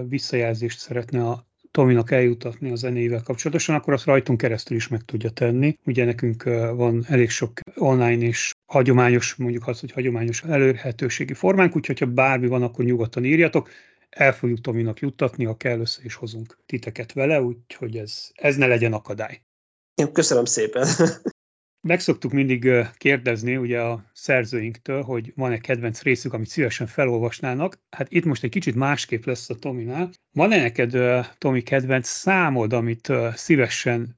visszajelzést 0.08 0.80
szeretne 0.80 1.30
a 1.30 1.52
Tominak 1.78 2.12
eljutatni 2.12 2.72
a 2.72 2.76
zenével 2.76 3.22
kapcsolatosan, 3.24 3.76
akkor 3.76 3.94
azt 3.94 4.06
rajtunk 4.06 4.38
keresztül 4.38 4.78
is 4.78 4.88
meg 4.88 5.02
tudja 5.02 5.30
tenni. 5.30 5.78
Ugye 5.86 6.06
nekünk 6.06 6.44
van 6.76 7.06
elég 7.08 7.30
sok 7.30 7.60
online 7.76 8.26
és 8.26 8.52
hagyományos, 8.66 9.36
mondjuk 9.36 9.68
azt, 9.68 9.80
hogy 9.80 9.92
hagyományos 9.92 10.44
elérhetőségi 10.44 11.34
formánk, 11.34 11.76
úgyhogy 11.76 12.00
ha 12.00 12.06
bármi 12.06 12.48
van, 12.48 12.64
akkor 12.64 12.86
nyugodtan 12.86 13.26
írjatok. 13.26 13.70
El 14.10 14.34
fogjuk 14.34 14.62
Tominak 14.62 15.00
juttatni, 15.00 15.46
ha 15.46 15.58
kell 15.58 15.80
össze 15.80 16.02
is 16.04 16.16
hozunk 16.16 16.58
titeket 16.66 17.14
vele, 17.14 17.42
úgyhogy 17.42 17.98
ez, 17.98 18.30
ez 18.34 18.56
ne 18.56 18.68
legyen 18.68 18.94
akadály. 18.94 19.42
Köszönöm 20.12 20.46
szépen. 20.46 20.88
Meg 21.88 22.00
szoktuk 22.00 22.32
mindig 22.32 22.70
kérdezni 22.98 23.58
ugye 23.58 23.82
a 23.82 24.04
szerzőinktől, 24.14 25.02
hogy 25.02 25.34
van-e 25.36 25.58
kedvenc 25.58 26.02
részük, 26.02 26.34
amit 26.34 26.48
szívesen 26.48 26.88
felolvasnának. 26.88 27.80
Hát 27.90 28.12
itt 28.12 28.26
most 28.26 28.44
egy 28.44 28.50
kicsit 28.50 28.76
másképp 28.76 29.24
lesz 29.24 29.50
a 29.50 29.56
Tominál. 29.56 30.10
Van-e 30.34 30.62
neked, 30.62 30.98
Tomi, 31.38 31.62
kedvenc 31.62 32.08
számod, 32.08 32.74
amit 32.74 33.12
szívesen 33.34 34.18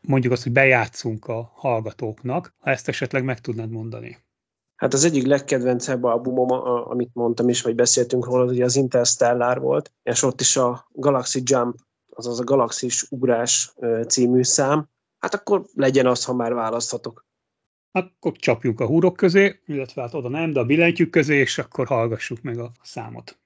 mondjuk 0.00 0.32
azt, 0.32 0.42
hogy 0.42 0.52
bejátszunk 0.52 1.26
a 1.26 1.52
hallgatóknak, 1.54 2.54
ha 2.58 2.70
ezt 2.70 2.88
esetleg 2.88 3.24
meg 3.24 3.40
tudnád 3.40 3.70
mondani? 3.70 4.18
Hát 4.76 4.92
az 4.92 5.04
egyik 5.04 5.26
legkedvencebb 5.26 6.04
albumom, 6.04 6.50
amit 6.90 7.10
mondtam 7.12 7.48
is, 7.48 7.62
vagy 7.62 7.74
beszéltünk 7.74 8.26
róla, 8.26 8.44
hogy 8.44 8.60
az 8.60 8.76
Interstellar 8.76 9.60
volt, 9.60 9.92
és 10.02 10.22
ott 10.22 10.40
is 10.40 10.56
a 10.56 10.88
Galaxy 10.92 11.42
Jump, 11.44 11.76
azaz 12.14 12.40
a 12.40 12.44
Galaxis 12.44 13.06
ugrás 13.10 13.74
című 14.08 14.42
szám, 14.42 14.88
hát 15.20 15.34
akkor 15.34 15.64
legyen 15.74 16.06
az, 16.06 16.24
ha 16.24 16.34
már 16.34 16.54
választhatok. 16.54 17.26
Akkor 17.92 18.32
csapjuk 18.32 18.80
a 18.80 18.86
húrok 18.86 19.16
közé, 19.16 19.60
illetve 19.66 20.02
hát 20.02 20.14
oda 20.14 20.28
nem, 20.28 20.52
de 20.52 20.60
a 20.60 20.64
billentyűk 20.64 21.10
közé, 21.10 21.36
és 21.36 21.58
akkor 21.58 21.86
hallgassuk 21.86 22.42
meg 22.42 22.58
a 22.58 22.72
számot. 22.82 23.38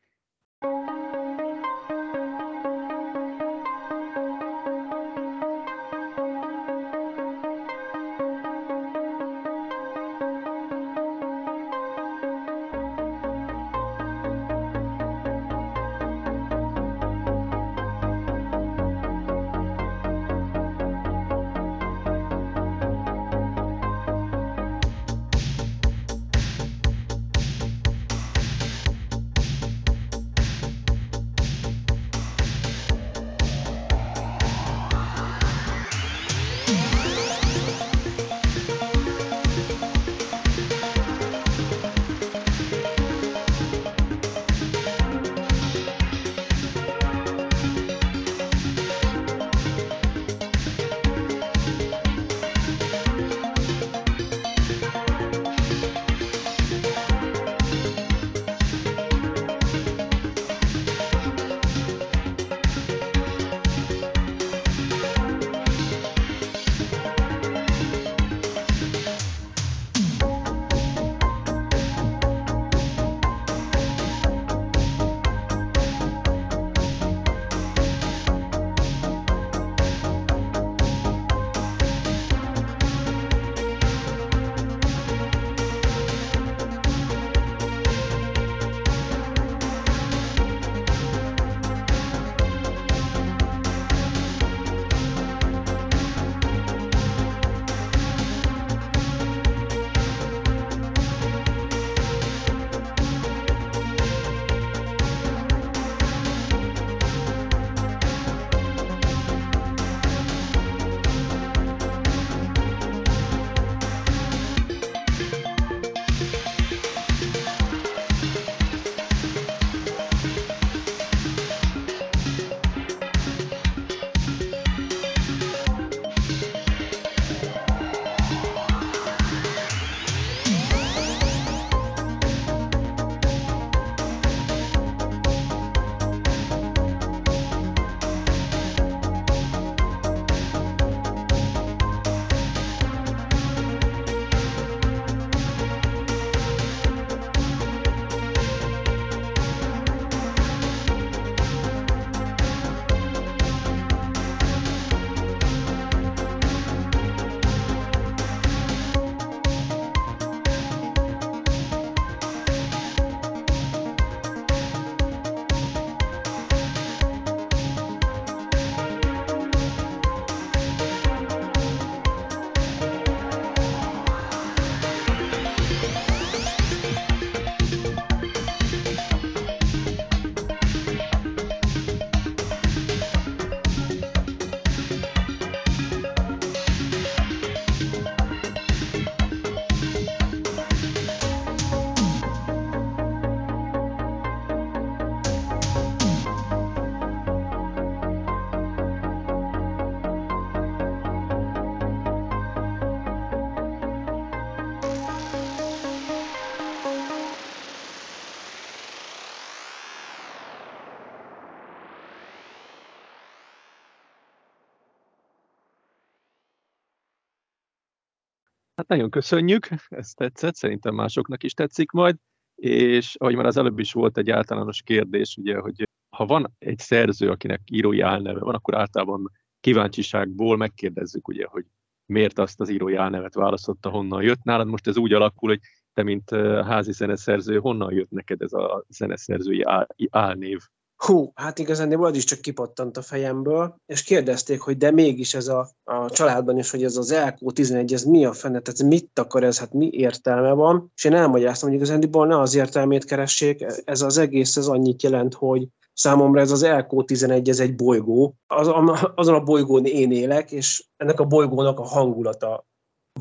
Hát 218.85 218.97
nagyon 218.97 219.11
köszönjük, 219.11 219.69
ezt 219.89 220.17
tetszett, 220.17 220.55
szerintem 220.55 220.95
másoknak 220.95 221.43
is 221.43 221.53
tetszik 221.53 221.91
majd, 221.91 222.17
és 222.55 223.17
ahogy 223.17 223.35
már 223.35 223.47
az 223.47 223.57
előbb 223.57 223.79
is 223.79 223.93
volt 223.93 224.19
egy 224.19 224.31
általános 224.31 224.83
kérdés, 224.83 225.37
ugye, 225.37 225.59
hogy 225.59 225.89
ha 226.17 226.27
van 226.27 226.55
egy 226.59 226.79
szerző, 226.79 227.31
akinek 227.31 227.61
írói 227.71 228.01
álneve 228.01 228.41
van, 228.41 228.55
akkor 228.55 228.75
általában 228.75 229.31
kíváncsiságból 229.61 230.57
megkérdezzük, 230.57 231.29
ugye, 231.29 231.47
hogy 231.47 231.65
miért 232.07 232.39
azt 232.39 232.61
az 232.61 232.69
írói 232.69 232.95
álnevet 232.95 233.35
választotta, 233.35 233.91
honnan 233.91 234.23
jött. 234.23 234.43
Nálad 234.43 234.67
most 234.67 234.87
ez 234.87 234.97
úgy 234.97 235.13
alakul, 235.13 235.49
hogy 235.49 235.61
te, 235.93 236.03
mint 236.03 236.31
házi 236.65 236.93
zeneszerző, 236.93 237.59
honnan 237.59 237.93
jött 237.93 238.11
neked 238.11 238.43
ez 238.43 238.53
a 238.53 238.85
zeneszerzői 238.89 239.65
álnév? 240.11 240.59
Hú, 240.97 241.33
hát 241.35 241.59
igazán 241.59 241.93
az 241.93 242.17
is 242.17 242.25
csak 242.25 242.41
kipattant 242.41 242.97
a 242.97 243.03
fejemből, 243.03 243.77
és 243.87 244.03
kérdezték, 244.03 244.61
hogy 244.61 244.77
de 244.77 244.91
mégis 244.91 245.35
ez 245.35 245.49
a, 245.49 245.71
a 245.85 246.11
családban 246.11 246.59
is, 246.59 246.71
hogy 246.71 246.85
ez 246.85 246.97
az 246.97 247.15
LQ11, 247.15 247.93
ez 247.93 248.05
mi 248.05 248.25
a 248.25 248.33
fene, 248.33 248.61
tehát 248.61 248.83
mit 248.83 249.19
akar 249.19 249.45
ez, 249.45 249.59
hát 249.59 249.73
mi 249.73 249.89
értelme 249.93 250.53
van, 250.53 250.93
és 250.95 251.05
én 251.05 251.15
elmagyaráztam, 251.15 251.69
hogy 251.69 251.79
igazándiból 251.79 252.27
ne 252.27 252.41
az 252.41 252.55
értelmét 252.55 253.05
keressék, 253.05 253.67
ez 253.85 254.03
az 254.03 254.19
egész, 254.19 254.57
ez 254.57 254.67
annyit 254.67 255.03
jelent, 255.03 255.35
hogy 255.35 255.69
számomra 255.93 256.41
ez 256.41 256.51
az 256.51 256.63
LQ11, 256.65 257.49
ez 257.49 257.61
egy 257.61 257.75
bolygó, 257.75 258.35
az, 258.47 258.71
azon 259.15 259.35
a 259.35 259.43
bolygón 259.43 259.85
én 259.85 260.13
élek, 260.13 260.51
és 260.51 260.85
ennek 260.97 261.21
a 261.21 261.25
bolygónak 261.25 261.79
a 261.79 261.85
hangulata 261.85 262.67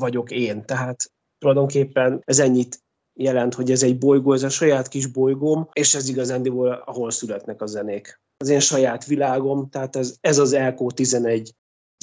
vagyok 0.00 0.30
én, 0.30 0.64
tehát 0.64 1.12
tulajdonképpen 1.38 2.22
ez 2.24 2.38
ennyit 2.38 2.83
jelent, 3.14 3.54
hogy 3.54 3.70
ez 3.70 3.82
egy 3.82 3.98
bolygó, 3.98 4.32
ez 4.32 4.42
a 4.42 4.48
saját 4.48 4.88
kis 4.88 5.06
bolygóm, 5.06 5.68
és 5.72 5.94
ez 5.94 6.08
igazándiból, 6.08 6.72
ahol 6.72 7.10
születnek 7.10 7.62
a 7.62 7.66
zenék. 7.66 8.20
Az 8.36 8.48
én 8.48 8.60
saját 8.60 9.04
világom, 9.04 9.68
tehát 9.68 9.96
ez, 9.96 10.16
ez 10.20 10.38
az 10.38 10.52
Elko 10.52 10.90
11. 10.90 11.54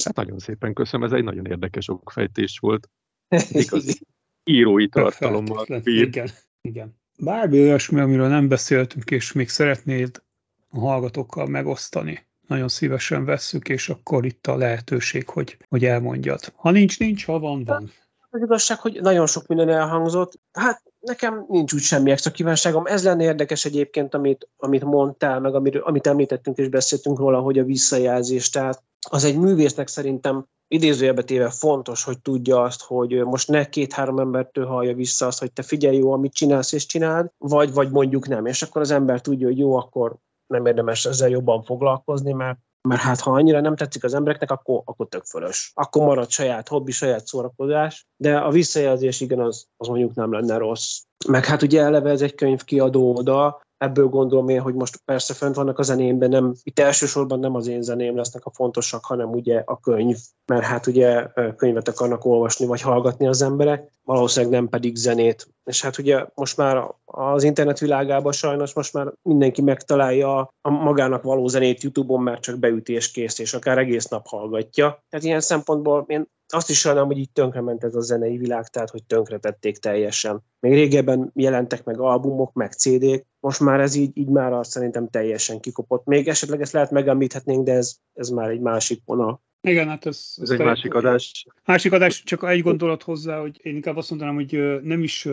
Hát 0.04 0.14
nagyon 0.14 0.38
szépen 0.38 0.74
köszönöm, 0.74 1.06
ez 1.06 1.12
egy 1.12 1.24
nagyon 1.24 1.46
érdekes 1.46 1.88
okfejtés 1.88 2.58
volt. 2.58 2.88
Igaz, 3.50 4.00
írói 4.44 4.88
tartalommal 4.88 5.66
bír. 5.82 6.06
Igen, 6.06 6.28
igen. 6.60 7.00
Bármi 7.18 7.60
olyasmi, 7.60 8.00
amiről 8.00 8.28
nem 8.28 8.48
beszéltünk, 8.48 9.10
és 9.10 9.32
még 9.32 9.48
szeretnéd 9.48 10.22
a 10.68 10.78
hallgatókkal 10.78 11.46
megosztani, 11.46 12.26
nagyon 12.46 12.68
szívesen 12.68 13.24
vesszük, 13.24 13.68
és 13.68 13.88
akkor 13.88 14.24
itt 14.24 14.46
a 14.46 14.56
lehetőség, 14.56 15.28
hogy, 15.28 15.56
hogy 15.68 15.84
elmondjad. 15.84 16.52
Ha 16.56 16.70
nincs, 16.70 16.98
nincs, 16.98 17.24
ha 17.24 17.38
van, 17.38 17.64
van. 17.64 17.90
Az 18.30 18.42
igazság, 18.42 18.78
hogy 18.78 18.98
nagyon 19.00 19.26
sok 19.26 19.46
minden 19.46 19.68
elhangzott. 19.68 20.40
Hát 20.52 20.91
nekem 21.02 21.44
nincs 21.48 21.72
úgy 21.72 21.80
semmi 21.80 22.10
extra 22.10 22.30
kívánságom. 22.30 22.86
Ez 22.86 23.04
lenne 23.04 23.22
érdekes 23.22 23.64
egyébként, 23.64 24.14
amit, 24.14 24.48
amit 24.56 24.84
mondtál, 24.84 25.40
meg 25.40 25.54
amiről, 25.54 25.82
amit 25.82 26.06
említettünk 26.06 26.56
és 26.58 26.68
beszéltünk 26.68 27.18
róla, 27.18 27.40
hogy 27.40 27.58
a 27.58 27.64
visszajelzés. 27.64 28.50
Tehát 28.50 28.82
az 29.10 29.24
egy 29.24 29.38
művésznek 29.38 29.88
szerintem 29.88 30.46
idézőjelbe 30.68 31.22
téve 31.22 31.50
fontos, 31.50 32.04
hogy 32.04 32.20
tudja 32.20 32.62
azt, 32.62 32.82
hogy 32.82 33.24
most 33.24 33.48
ne 33.48 33.68
két-három 33.68 34.18
embertől 34.18 34.66
hallja 34.66 34.94
vissza 34.94 35.26
azt, 35.26 35.38
hogy 35.38 35.52
te 35.52 35.62
figyelj 35.62 35.96
jó, 35.96 36.12
amit 36.12 36.34
csinálsz 36.34 36.72
és 36.72 36.86
csináld, 36.86 37.30
vagy, 37.38 37.72
vagy 37.72 37.90
mondjuk 37.90 38.28
nem. 38.28 38.46
És 38.46 38.62
akkor 38.62 38.80
az 38.80 38.90
ember 38.90 39.20
tudja, 39.20 39.46
hogy 39.46 39.58
jó, 39.58 39.76
akkor 39.76 40.16
nem 40.46 40.66
érdemes 40.66 41.04
ezzel 41.04 41.28
jobban 41.28 41.62
foglalkozni, 41.62 42.32
mert 42.32 42.58
mert 42.88 43.00
hát 43.00 43.20
ha 43.20 43.30
annyira 43.30 43.60
nem 43.60 43.76
tetszik 43.76 44.04
az 44.04 44.14
embereknek, 44.14 44.50
akkor, 44.50 44.82
akkor 44.84 45.08
tök 45.08 45.24
fölös. 45.24 45.72
Akkor 45.74 46.04
marad 46.04 46.30
saját 46.30 46.68
hobbi, 46.68 46.92
saját 46.92 47.26
szórakozás, 47.26 48.06
de 48.16 48.36
a 48.38 48.50
visszajelzés 48.50 49.20
igen, 49.20 49.40
az, 49.40 49.66
az 49.76 49.88
mondjuk 49.88 50.14
nem 50.14 50.32
lenne 50.32 50.56
rossz. 50.56 51.00
Meg 51.28 51.44
hát 51.44 51.62
ugye 51.62 51.82
eleve 51.82 52.10
ez 52.10 52.22
egy 52.22 52.34
könyv 52.34 52.64
kiadó 52.64 53.16
oda, 53.16 53.60
ebből 53.82 54.06
gondolom 54.06 54.48
én, 54.48 54.60
hogy 54.60 54.74
most 54.74 55.00
persze 55.04 55.34
fönt 55.34 55.54
vannak 55.54 55.78
a 55.78 55.82
zenémben, 55.82 56.28
nem, 56.28 56.54
itt 56.62 56.78
elsősorban 56.78 57.38
nem 57.38 57.54
az 57.54 57.66
én 57.66 57.82
zeném 57.82 58.16
lesznek 58.16 58.44
a 58.44 58.50
fontosak, 58.50 59.04
hanem 59.04 59.30
ugye 59.30 59.62
a 59.64 59.80
könyv, 59.80 60.16
mert 60.46 60.64
hát 60.64 60.86
ugye 60.86 61.26
könyvet 61.56 61.88
akarnak 61.88 62.24
olvasni 62.24 62.66
vagy 62.66 62.80
hallgatni 62.80 63.26
az 63.26 63.42
emberek, 63.42 63.90
valószínűleg 64.04 64.54
nem 64.54 64.68
pedig 64.68 64.96
zenét. 64.96 65.48
És 65.64 65.82
hát 65.82 65.98
ugye 65.98 66.26
most 66.34 66.56
már 66.56 66.84
az 67.04 67.42
internet 67.42 67.78
világában 67.78 68.32
sajnos 68.32 68.74
most 68.74 68.92
már 68.92 69.12
mindenki 69.22 69.62
megtalálja 69.62 70.38
a 70.60 70.70
magának 70.70 71.22
való 71.22 71.46
zenét 71.46 71.82
YouTube-on, 71.82 72.22
mert 72.22 72.42
csak 72.42 72.58
beüti 72.58 72.92
és 72.92 73.10
kész, 73.10 73.38
és 73.38 73.54
akár 73.54 73.78
egész 73.78 74.06
nap 74.06 74.26
hallgatja. 74.26 75.04
Tehát 75.08 75.24
ilyen 75.24 75.40
szempontból 75.40 76.04
én 76.08 76.26
azt 76.54 76.70
is 76.70 76.78
sajnálom, 76.78 77.08
hogy 77.08 77.18
így 77.18 77.32
tönkrement 77.32 77.84
ez 77.84 77.94
a 77.94 78.00
zenei 78.00 78.36
világ, 78.36 78.68
tehát 78.68 78.90
hogy 78.90 79.04
tönkretették 79.04 79.78
teljesen. 79.78 80.42
Még 80.60 80.72
régebben 80.72 81.30
jelentek 81.34 81.84
meg 81.84 82.00
albumok, 82.00 82.52
meg 82.52 82.72
CD-k, 82.72 83.26
most 83.42 83.60
már 83.60 83.80
ez 83.80 83.94
így, 83.94 84.10
így 84.14 84.28
már 84.28 84.52
azt 84.52 84.70
szerintem 84.70 85.08
teljesen 85.08 85.60
kikopott. 85.60 86.06
Még 86.06 86.28
esetleg 86.28 86.60
ezt 86.60 86.72
lehet 86.72 86.90
megemlíthetnénk, 86.90 87.64
de 87.64 87.72
ez, 87.72 87.96
ez 88.14 88.28
már 88.28 88.50
egy 88.50 88.60
másik 88.60 89.02
vonal. 89.04 89.42
Igen, 89.60 89.88
hát 89.88 90.06
ez, 90.06 90.34
ez, 90.36 90.50
ez 90.50 90.50
egy 90.50 90.66
másik 90.66 90.94
adás. 90.94 91.46
Másik 91.64 91.92
adás, 91.92 92.22
csak 92.22 92.44
egy 92.44 92.62
gondolat 92.62 93.02
hozzá, 93.02 93.40
hogy 93.40 93.60
én 93.62 93.74
inkább 93.74 93.96
azt 93.96 94.10
mondanám, 94.10 94.34
hogy 94.34 94.80
nem 94.82 95.02
is 95.02 95.28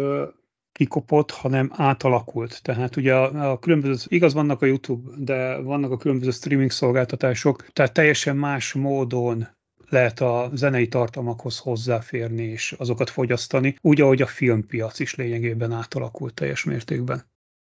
kikopott, 0.71 1.31
hanem 1.31 1.71
átalakult. 1.73 2.63
Tehát 2.63 2.95
ugye 2.95 3.15
a, 3.15 3.51
a 3.51 3.59
különböző, 3.59 4.05
igaz 4.07 4.33
vannak 4.33 4.61
a 4.61 4.65
YouTube, 4.65 5.11
de 5.17 5.57
vannak 5.57 5.91
a 5.91 5.97
különböző 5.97 6.31
streaming 6.31 6.71
szolgáltatások, 6.71 7.65
tehát 7.73 7.93
teljesen 7.93 8.37
más 8.37 8.73
módon 8.73 9.47
lehet 9.89 10.19
a 10.19 10.49
zenei 10.53 10.87
tartalmakhoz 10.87 11.57
hozzáférni 11.57 12.43
és 12.43 12.75
azokat 12.77 13.09
fogyasztani, 13.09 13.75
úgy, 13.81 14.01
ahogy 14.01 14.21
a 14.21 14.27
filmpiac 14.27 14.99
is 14.99 15.15
lényegében 15.15 15.71
átalakult 15.71 16.33
teljes 16.33 16.63
mértékben. 16.63 17.23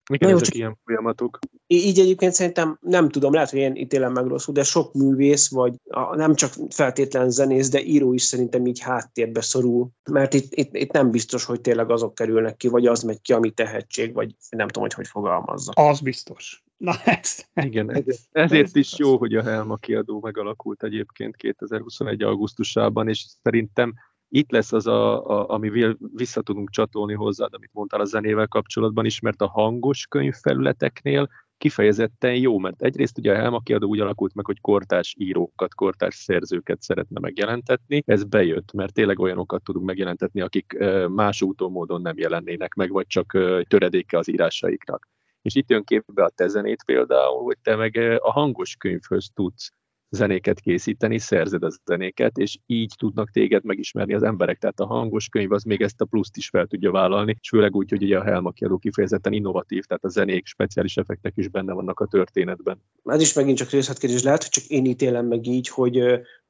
Mik 0.09 0.23
ezek 0.23 0.41
csak 0.41 0.55
ilyen 0.55 0.77
folyamatok? 0.83 1.39
Így 1.67 1.99
egyébként 1.99 2.33
szerintem 2.33 2.77
nem 2.81 3.09
tudom, 3.09 3.33
lehet, 3.33 3.49
hogy 3.49 3.59
én 3.59 3.75
ítélem 3.75 4.11
meg 4.11 4.25
rosszul, 4.25 4.53
de 4.53 4.63
sok 4.63 4.93
művész, 4.93 5.49
vagy 5.49 5.73
a, 5.83 6.15
nem 6.15 6.35
csak 6.35 6.51
feltétlen 6.69 7.29
zenész, 7.29 7.69
de 7.69 7.83
író 7.83 8.13
is 8.13 8.21
szerintem 8.21 8.65
így 8.65 8.79
háttérbe 8.79 9.41
szorul, 9.41 9.89
mert 10.11 10.33
itt, 10.33 10.53
itt, 10.53 10.75
itt 10.75 10.91
nem 10.91 11.11
biztos, 11.11 11.45
hogy 11.45 11.61
tényleg 11.61 11.91
azok 11.91 12.15
kerülnek 12.15 12.55
ki, 12.57 12.67
vagy 12.67 12.85
az 12.85 13.03
megy 13.03 13.21
ki, 13.21 13.33
ami 13.33 13.51
tehetség, 13.51 14.13
vagy 14.13 14.35
nem 14.49 14.67
tudom, 14.67 14.83
hogy 14.83 14.93
hogy 14.93 15.07
fogalmazza. 15.07 15.71
Az 15.71 15.99
biztos. 15.99 16.63
Na 16.77 16.93
ez. 17.05 17.45
Igen, 17.53 17.91
ezért, 17.91 18.19
ezért 18.31 18.75
is 18.75 18.97
jó, 18.97 19.17
hogy 19.17 19.35
a 19.35 19.43
Helma 19.43 19.75
kiadó 19.75 20.19
megalakult 20.19 20.83
egyébként 20.83 21.35
2021. 21.35 22.21
augusztusában, 22.21 23.07
és 23.07 23.25
szerintem 23.43 23.93
itt 24.35 24.51
lesz 24.51 24.73
az, 24.73 24.87
a, 24.87 25.29
a, 25.29 25.49
amivel 25.49 25.97
vissza 26.13 26.41
tudunk 26.41 26.69
csatolni 26.69 27.13
hozzád, 27.13 27.53
amit 27.53 27.73
mondtál 27.73 27.99
a 27.99 28.05
zenével 28.05 28.47
kapcsolatban 28.47 29.05
is, 29.05 29.19
mert 29.19 29.41
a 29.41 29.47
hangos 29.47 30.07
könyvfelületeknél 30.07 31.29
kifejezetten 31.57 32.35
jó, 32.35 32.57
mert 32.57 32.81
egyrészt 32.81 33.17
ugye 33.17 33.31
a 33.31 33.35
Helma 33.35 33.59
kiadó 33.59 33.87
úgy 33.87 33.99
alakult 33.99 34.33
meg, 34.33 34.45
hogy 34.45 34.61
kortárs 34.61 35.15
írókat, 35.17 35.73
kortárs 35.73 36.15
szerzőket 36.15 36.81
szeretne 36.81 37.19
megjelentetni. 37.19 38.03
Ez 38.05 38.23
bejött, 38.23 38.73
mert 38.73 38.93
tényleg 38.93 39.19
olyanokat 39.19 39.63
tudunk 39.63 39.85
megjelentetni, 39.85 40.41
akik 40.41 40.77
más 41.07 41.41
úton 41.41 41.71
módon 41.71 42.01
nem 42.01 42.17
jelennének 42.17 42.73
meg, 42.73 42.91
vagy 42.91 43.07
csak 43.07 43.37
töredéke 43.67 44.17
az 44.17 44.27
írásaiknak. 44.27 45.07
És 45.41 45.55
itt 45.55 45.69
jön 45.69 45.83
képbe 45.83 46.23
a 46.23 46.29
te 46.29 46.47
zenét 46.47 46.83
például, 46.85 47.43
hogy 47.43 47.57
te 47.61 47.75
meg 47.75 48.19
a 48.21 48.31
hangos 48.31 48.75
könyvhöz 48.75 49.29
tudsz 49.33 49.71
zenéket 50.15 50.59
készíteni, 50.59 51.19
szerzed 51.19 51.63
a 51.63 51.71
zenéket, 51.85 52.37
és 52.37 52.57
így 52.65 52.93
tudnak 52.97 53.31
téged 53.31 53.63
megismerni 53.63 54.13
az 54.13 54.23
emberek. 54.23 54.57
Tehát 54.57 54.79
a 54.79 54.85
hangos 54.85 55.27
könyv 55.29 55.51
az 55.51 55.63
még 55.63 55.81
ezt 55.81 56.01
a 56.01 56.05
pluszt 56.05 56.37
is 56.37 56.49
fel 56.49 56.65
tudja 56.65 56.91
vállalni, 56.91 57.35
és 57.39 57.49
főleg 57.49 57.75
úgy, 57.75 57.89
hogy 57.89 58.03
ugye 58.03 58.17
a 58.17 58.23
Helma 58.23 58.51
kiadó 58.51 58.77
kifejezetten 58.77 59.33
innovatív, 59.33 59.83
tehát 59.83 60.03
a 60.03 60.09
zenék, 60.09 60.45
speciális 60.45 60.97
effektek 60.97 61.33
is 61.35 61.47
benne 61.47 61.73
vannak 61.73 61.99
a 61.99 62.05
történetben. 62.05 62.81
Ez 63.03 63.21
is 63.21 63.33
megint 63.33 63.57
csak 63.57 63.69
részletkérdés 63.69 64.23
lehet, 64.23 64.41
hogy 64.41 64.51
csak 64.51 64.65
én 64.65 64.85
ítélem 64.85 65.25
meg 65.25 65.45
így, 65.45 65.67
hogy 65.67 65.99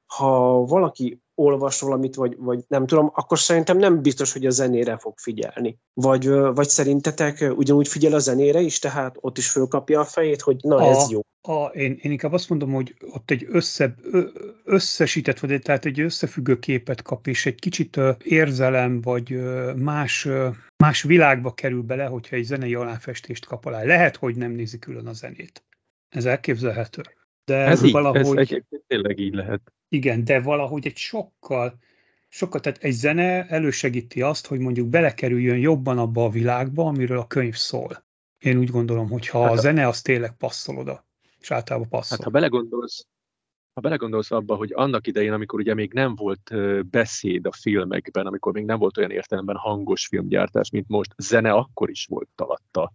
ha 0.05 0.65
valaki 0.65 1.19
olvas 1.35 1.81
valamit, 1.81 2.15
vagy, 2.15 2.35
vagy 2.37 2.63
nem 2.67 2.85
tudom, 2.87 3.11
akkor 3.13 3.39
szerintem 3.39 3.77
nem 3.77 4.01
biztos, 4.01 4.33
hogy 4.33 4.45
a 4.45 4.49
zenére 4.49 4.97
fog 4.97 5.13
figyelni. 5.17 5.77
Vagy, 5.93 6.29
vagy 6.29 6.67
szerintetek 6.67 7.53
ugyanúgy 7.55 7.87
figyel 7.87 8.13
a 8.13 8.19
zenére 8.19 8.59
is, 8.59 8.79
tehát 8.79 9.17
ott 9.19 9.37
is 9.37 9.49
fölkapja 9.49 9.99
a 9.99 10.05
fejét, 10.05 10.41
hogy 10.41 10.57
na 10.61 10.75
a, 10.75 10.89
ez 10.89 11.09
jó. 11.09 11.21
A, 11.41 11.65
én, 11.65 11.99
én 12.01 12.11
inkább 12.11 12.33
azt 12.33 12.49
mondom, 12.49 12.71
hogy 12.71 12.95
ott 13.11 13.31
egy 13.31 13.47
össze, 13.49 13.95
összesített, 14.63 15.39
vagy 15.39 15.61
tehát 15.61 15.85
egy 15.85 15.99
összefüggő 15.99 16.59
képet 16.59 17.01
kap, 17.01 17.27
és 17.27 17.45
egy 17.45 17.59
kicsit 17.59 17.99
érzelem, 18.23 19.01
vagy 19.01 19.39
más, 19.75 20.27
más 20.83 21.01
világba 21.01 21.53
kerül 21.53 21.81
bele, 21.81 22.05
hogyha 22.05 22.35
egy 22.35 22.43
zenei 22.43 22.75
aláfestést 22.75 23.45
kap 23.45 23.65
alá. 23.65 23.83
Lehet, 23.83 24.15
hogy 24.15 24.35
nem 24.35 24.51
nézi 24.51 24.79
külön 24.79 25.07
a 25.07 25.13
zenét. 25.13 25.63
Ez 26.09 26.25
elképzelhető. 26.25 27.01
De 27.45 27.55
ez 27.55 27.91
valahogy... 27.91 28.39
Így, 28.39 28.63
ez 28.69 28.79
tényleg 28.87 29.19
így 29.19 29.33
lehet. 29.33 29.73
Igen, 29.95 30.23
de 30.23 30.41
valahogy 30.41 30.85
egy 30.85 30.97
sokkal, 30.97 31.77
sokkal, 32.29 32.59
tehát 32.59 32.83
egy 32.83 32.91
zene 32.91 33.47
elősegíti 33.47 34.21
azt, 34.21 34.47
hogy 34.47 34.59
mondjuk 34.59 34.87
belekerüljön 34.87 35.57
jobban 35.57 35.97
abba 35.97 36.23
a 36.23 36.29
világba, 36.29 36.85
amiről 36.85 37.19
a 37.19 37.27
könyv 37.27 37.55
szól. 37.55 38.05
Én 38.39 38.57
úgy 38.57 38.69
gondolom, 38.69 39.09
hogy 39.09 39.27
ha 39.27 39.41
hát 39.41 39.51
a 39.51 39.55
zene 39.55 39.87
az 39.87 40.01
tényleg 40.01 40.37
passzol 40.37 40.77
oda, 40.77 41.05
és 41.39 41.51
általában 41.51 41.89
passzol. 41.89 42.17
Hát 42.17 42.25
ha 42.25 42.31
belegondolsz, 42.31 43.07
ha 43.73 43.81
belegondolsz 43.81 44.31
abba, 44.31 44.55
hogy 44.55 44.71
annak 44.73 45.07
idején, 45.07 45.33
amikor 45.33 45.59
ugye 45.59 45.73
még 45.73 45.93
nem 45.93 46.15
volt 46.15 46.51
beszéd 46.89 47.45
a 47.45 47.51
filmekben, 47.51 48.25
amikor 48.25 48.53
még 48.53 48.65
nem 48.65 48.79
volt 48.79 48.97
olyan 48.97 49.11
értelemben 49.11 49.55
hangos 49.55 50.07
filmgyártás, 50.07 50.69
mint 50.69 50.87
most, 50.87 51.13
zene 51.17 51.51
akkor 51.51 51.89
is 51.89 52.05
volt 52.05 52.29
alatta. 52.35 52.93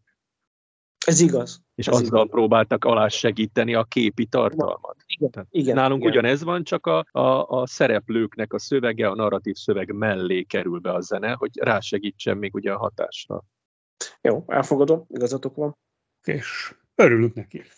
Ez 1.06 1.20
igaz. 1.20 1.62
És 1.74 1.86
ez 1.86 1.94
azzal 1.94 2.06
igaz. 2.06 2.30
próbáltak 2.30 2.84
alá 2.84 3.08
segíteni 3.08 3.74
a 3.74 3.84
képi 3.84 4.26
tartalmat. 4.26 4.96
Igen, 5.06 5.30
Tehát 5.30 5.48
igen, 5.50 5.74
nálunk 5.74 6.00
igen. 6.00 6.12
ugyanez 6.12 6.42
van, 6.42 6.64
csak 6.64 6.86
a, 6.86 7.06
a, 7.10 7.48
a 7.48 7.66
szereplőknek 7.66 8.52
a 8.52 8.58
szövege, 8.58 9.08
a 9.08 9.14
narratív 9.14 9.54
szöveg 9.54 9.92
mellé 9.92 10.42
kerül 10.42 10.78
be 10.78 10.92
a 10.92 11.00
zene, 11.00 11.32
hogy 11.32 11.50
rásegítsen 11.58 12.36
még 12.36 12.54
ugye 12.54 12.72
a 12.72 12.78
hatásra. 12.78 13.44
Jó, 14.20 14.44
elfogadom, 14.46 15.04
igazatok 15.08 15.54
van. 15.54 15.76
És 16.24 16.74
örülünk 16.94 17.34
neki. 17.34 17.62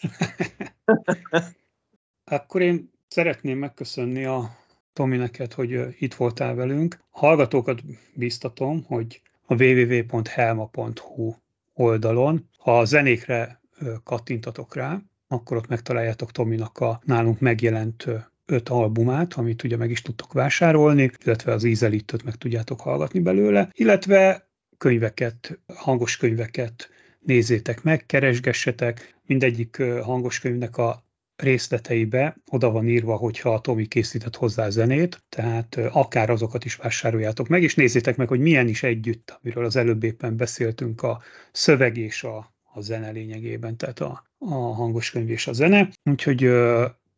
Akkor 2.30 2.60
én 2.60 2.90
szeretném 3.08 3.58
megköszönni 3.58 4.24
a 4.24 4.56
Tomi 4.92 5.16
neked, 5.16 5.52
hogy 5.52 5.96
itt 5.98 6.14
voltál 6.14 6.54
velünk. 6.54 6.98
Hallgatókat 7.10 7.80
biztatom, 8.14 8.84
hogy 8.84 9.22
a 9.46 9.62
www.helma.hu 9.62 11.34
oldalon, 11.74 12.48
ha 12.58 12.78
a 12.78 12.84
zenékre 12.84 13.60
kattintatok 14.04 14.74
rá, 14.74 15.00
akkor 15.28 15.56
ott 15.56 15.68
megtaláljátok 15.68 16.30
Tominak 16.30 16.78
a 16.78 17.00
nálunk 17.04 17.40
megjelent 17.40 18.06
öt 18.46 18.68
albumát, 18.68 19.34
amit 19.34 19.62
ugye 19.62 19.76
meg 19.76 19.90
is 19.90 20.02
tudtok 20.02 20.32
vásárolni, 20.32 21.10
illetve 21.24 21.52
az 21.52 21.64
ízelítőt 21.64 22.24
meg 22.24 22.34
tudjátok 22.34 22.80
hallgatni 22.80 23.20
belőle, 23.20 23.68
illetve 23.72 24.48
könyveket, 24.78 25.58
hangos 25.74 26.16
könyveket 26.16 26.88
nézzétek 27.20 27.82
meg, 27.82 28.06
keresgessetek, 28.06 29.14
mindegyik 29.26 29.82
hangos 29.82 30.38
könyvnek 30.38 30.76
a 30.76 31.04
részleteibe 31.42 32.36
oda 32.50 32.70
van 32.70 32.88
írva, 32.88 33.16
hogyha 33.16 33.54
a 33.54 33.60
Tomi 33.60 33.86
készített 33.86 34.36
hozzá 34.36 34.68
zenét, 34.68 35.22
tehát 35.28 35.76
akár 35.76 36.30
azokat 36.30 36.64
is 36.64 36.76
vásároljátok 36.76 37.48
meg, 37.48 37.62
és 37.62 37.74
nézzétek 37.74 38.16
meg, 38.16 38.28
hogy 38.28 38.40
milyen 38.40 38.68
is 38.68 38.82
együtt, 38.82 39.38
amiről 39.42 39.64
az 39.64 39.76
előbb 39.76 40.02
éppen 40.02 40.36
beszéltünk, 40.36 41.02
a 41.02 41.22
szöveg 41.52 41.96
és 41.96 42.22
a, 42.24 42.54
a 42.62 42.80
zene 42.80 43.10
lényegében, 43.10 43.76
tehát 43.76 44.00
a, 44.00 44.24
a 44.38 44.54
hangos 44.54 45.10
könyv 45.10 45.30
és 45.30 45.46
a 45.46 45.52
zene. 45.52 45.88
Úgyhogy 46.10 46.50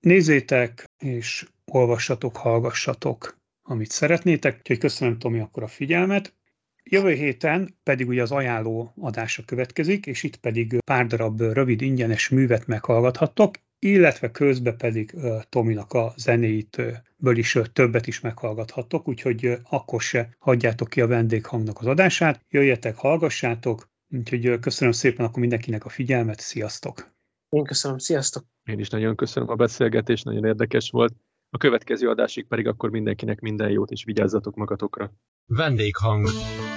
nézzétek, 0.00 0.84
és 0.98 1.46
olvassatok, 1.64 2.36
hallgassatok, 2.36 3.38
amit 3.62 3.90
szeretnétek. 3.90 4.56
Úgyhogy 4.58 4.78
köszönöm, 4.78 5.18
Tomi, 5.18 5.38
akkor 5.38 5.62
a 5.62 5.68
figyelmet. 5.68 6.34
Jövő 6.82 7.12
héten 7.12 7.78
pedig 7.82 8.08
ugye 8.08 8.22
az 8.22 8.30
ajánló 8.30 8.92
adása 9.00 9.44
következik, 9.44 10.06
és 10.06 10.22
itt 10.22 10.36
pedig 10.36 10.78
pár 10.84 11.06
darab 11.06 11.40
rövid 11.40 11.82
ingyenes 11.82 12.28
művet 12.28 12.66
meghallgathattok, 12.66 13.54
illetve 13.84 14.30
közbe 14.30 14.72
pedig 14.72 15.14
Tominak 15.48 15.92
a 15.92 16.12
zenéitből 16.16 17.36
is 17.36 17.58
többet 17.72 18.06
is 18.06 18.20
meghallgathattok, 18.20 19.08
úgyhogy 19.08 19.58
akkor 19.70 20.00
se 20.00 20.36
hagyjátok 20.38 20.88
ki 20.88 21.00
a 21.00 21.06
vendéghangnak 21.06 21.78
az 21.80 21.86
adását, 21.86 22.44
jöjjetek, 22.50 22.96
hallgassátok, 22.96 23.88
úgyhogy 24.10 24.58
köszönöm 24.58 24.92
szépen 24.92 25.26
akkor 25.26 25.38
mindenkinek 25.38 25.84
a 25.84 25.88
figyelmet, 25.88 26.40
sziasztok! 26.40 27.12
Én 27.48 27.64
köszönöm, 27.64 27.98
sziasztok! 27.98 28.44
Én 28.64 28.78
is 28.78 28.88
nagyon 28.88 29.16
köszönöm 29.16 29.48
a 29.48 29.54
beszélgetést, 29.54 30.24
nagyon 30.24 30.44
érdekes 30.44 30.90
volt. 30.90 31.14
A 31.54 31.56
következő 31.56 32.08
adásig 32.08 32.46
pedig 32.46 32.66
akkor 32.66 32.90
mindenkinek 32.90 33.40
minden 33.40 33.70
jót, 33.70 33.90
és 33.90 34.04
vigyázzatok 34.04 34.54
magatokra. 34.54 35.10
Vendéghang. 35.46 36.26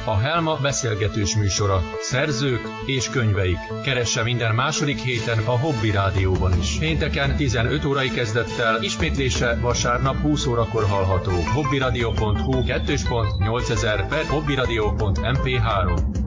A 0.06 0.16
Helma 0.16 0.58
beszélgetős 0.62 1.38
műsora. 1.38 1.80
Szerzők 2.00 2.62
és 2.86 3.10
könyveik. 3.10 3.58
Keresse 3.84 4.24
minden 4.24 4.56
második 4.56 4.98
héten 4.98 5.38
a 5.38 5.60
Hobby 5.60 5.92
Rádióban 5.92 6.58
is. 6.58 6.80
Pénteken 6.80 7.36
15 7.36 7.86
órai 7.86 8.10
kezdettel, 8.10 8.84
ismétlése 8.84 9.60
vasárnap 9.62 10.16
20 10.16 10.46
órakor 10.46 10.84
hallható. 10.84 11.32
hobbyradio.hu 11.32 12.52
2.8000 12.52 14.06
per 14.10 14.26
hobbyradio.mp3 14.26 16.27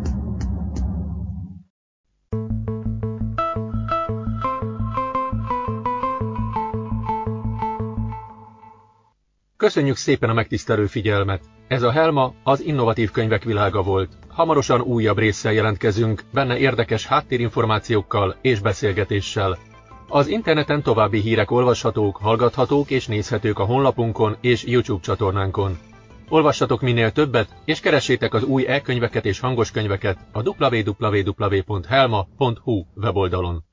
Köszönjük 9.61 9.96
szépen 9.96 10.31
a 10.31 10.33
megtisztelő 10.33 10.87
figyelmet! 10.87 11.42
Ez 11.68 11.83
a 11.83 11.90
Helma 11.90 12.33
az 12.42 12.61
innovatív 12.61 13.11
könyvek 13.11 13.44
világa 13.44 13.83
volt. 13.83 14.12
Hamarosan 14.29 14.81
újabb 14.81 15.18
résszel 15.18 15.53
jelentkezünk, 15.53 16.23
benne 16.33 16.59
érdekes 16.59 17.07
háttérinformációkkal 17.07 18.37
és 18.40 18.61
beszélgetéssel. 18.61 19.59
Az 20.09 20.27
interneten 20.27 20.83
további 20.83 21.20
hírek 21.20 21.51
olvashatók, 21.51 22.16
hallgathatók 22.16 22.90
és 22.90 23.07
nézhetők 23.07 23.59
a 23.59 23.64
honlapunkon 23.64 24.37
és 24.40 24.64
YouTube 24.64 25.03
csatornánkon. 25.03 25.79
Olvassatok 26.29 26.81
minél 26.81 27.11
többet, 27.12 27.57
és 27.64 27.81
keressétek 27.81 28.35
az 28.35 28.44
új 28.44 28.66
e-könyveket 28.66 29.25
és 29.25 29.40
hangos 29.40 29.70
könyveket 29.70 30.18
a 30.33 30.42
www.helma.hu 30.49 31.64
weboldalon. 32.94 33.64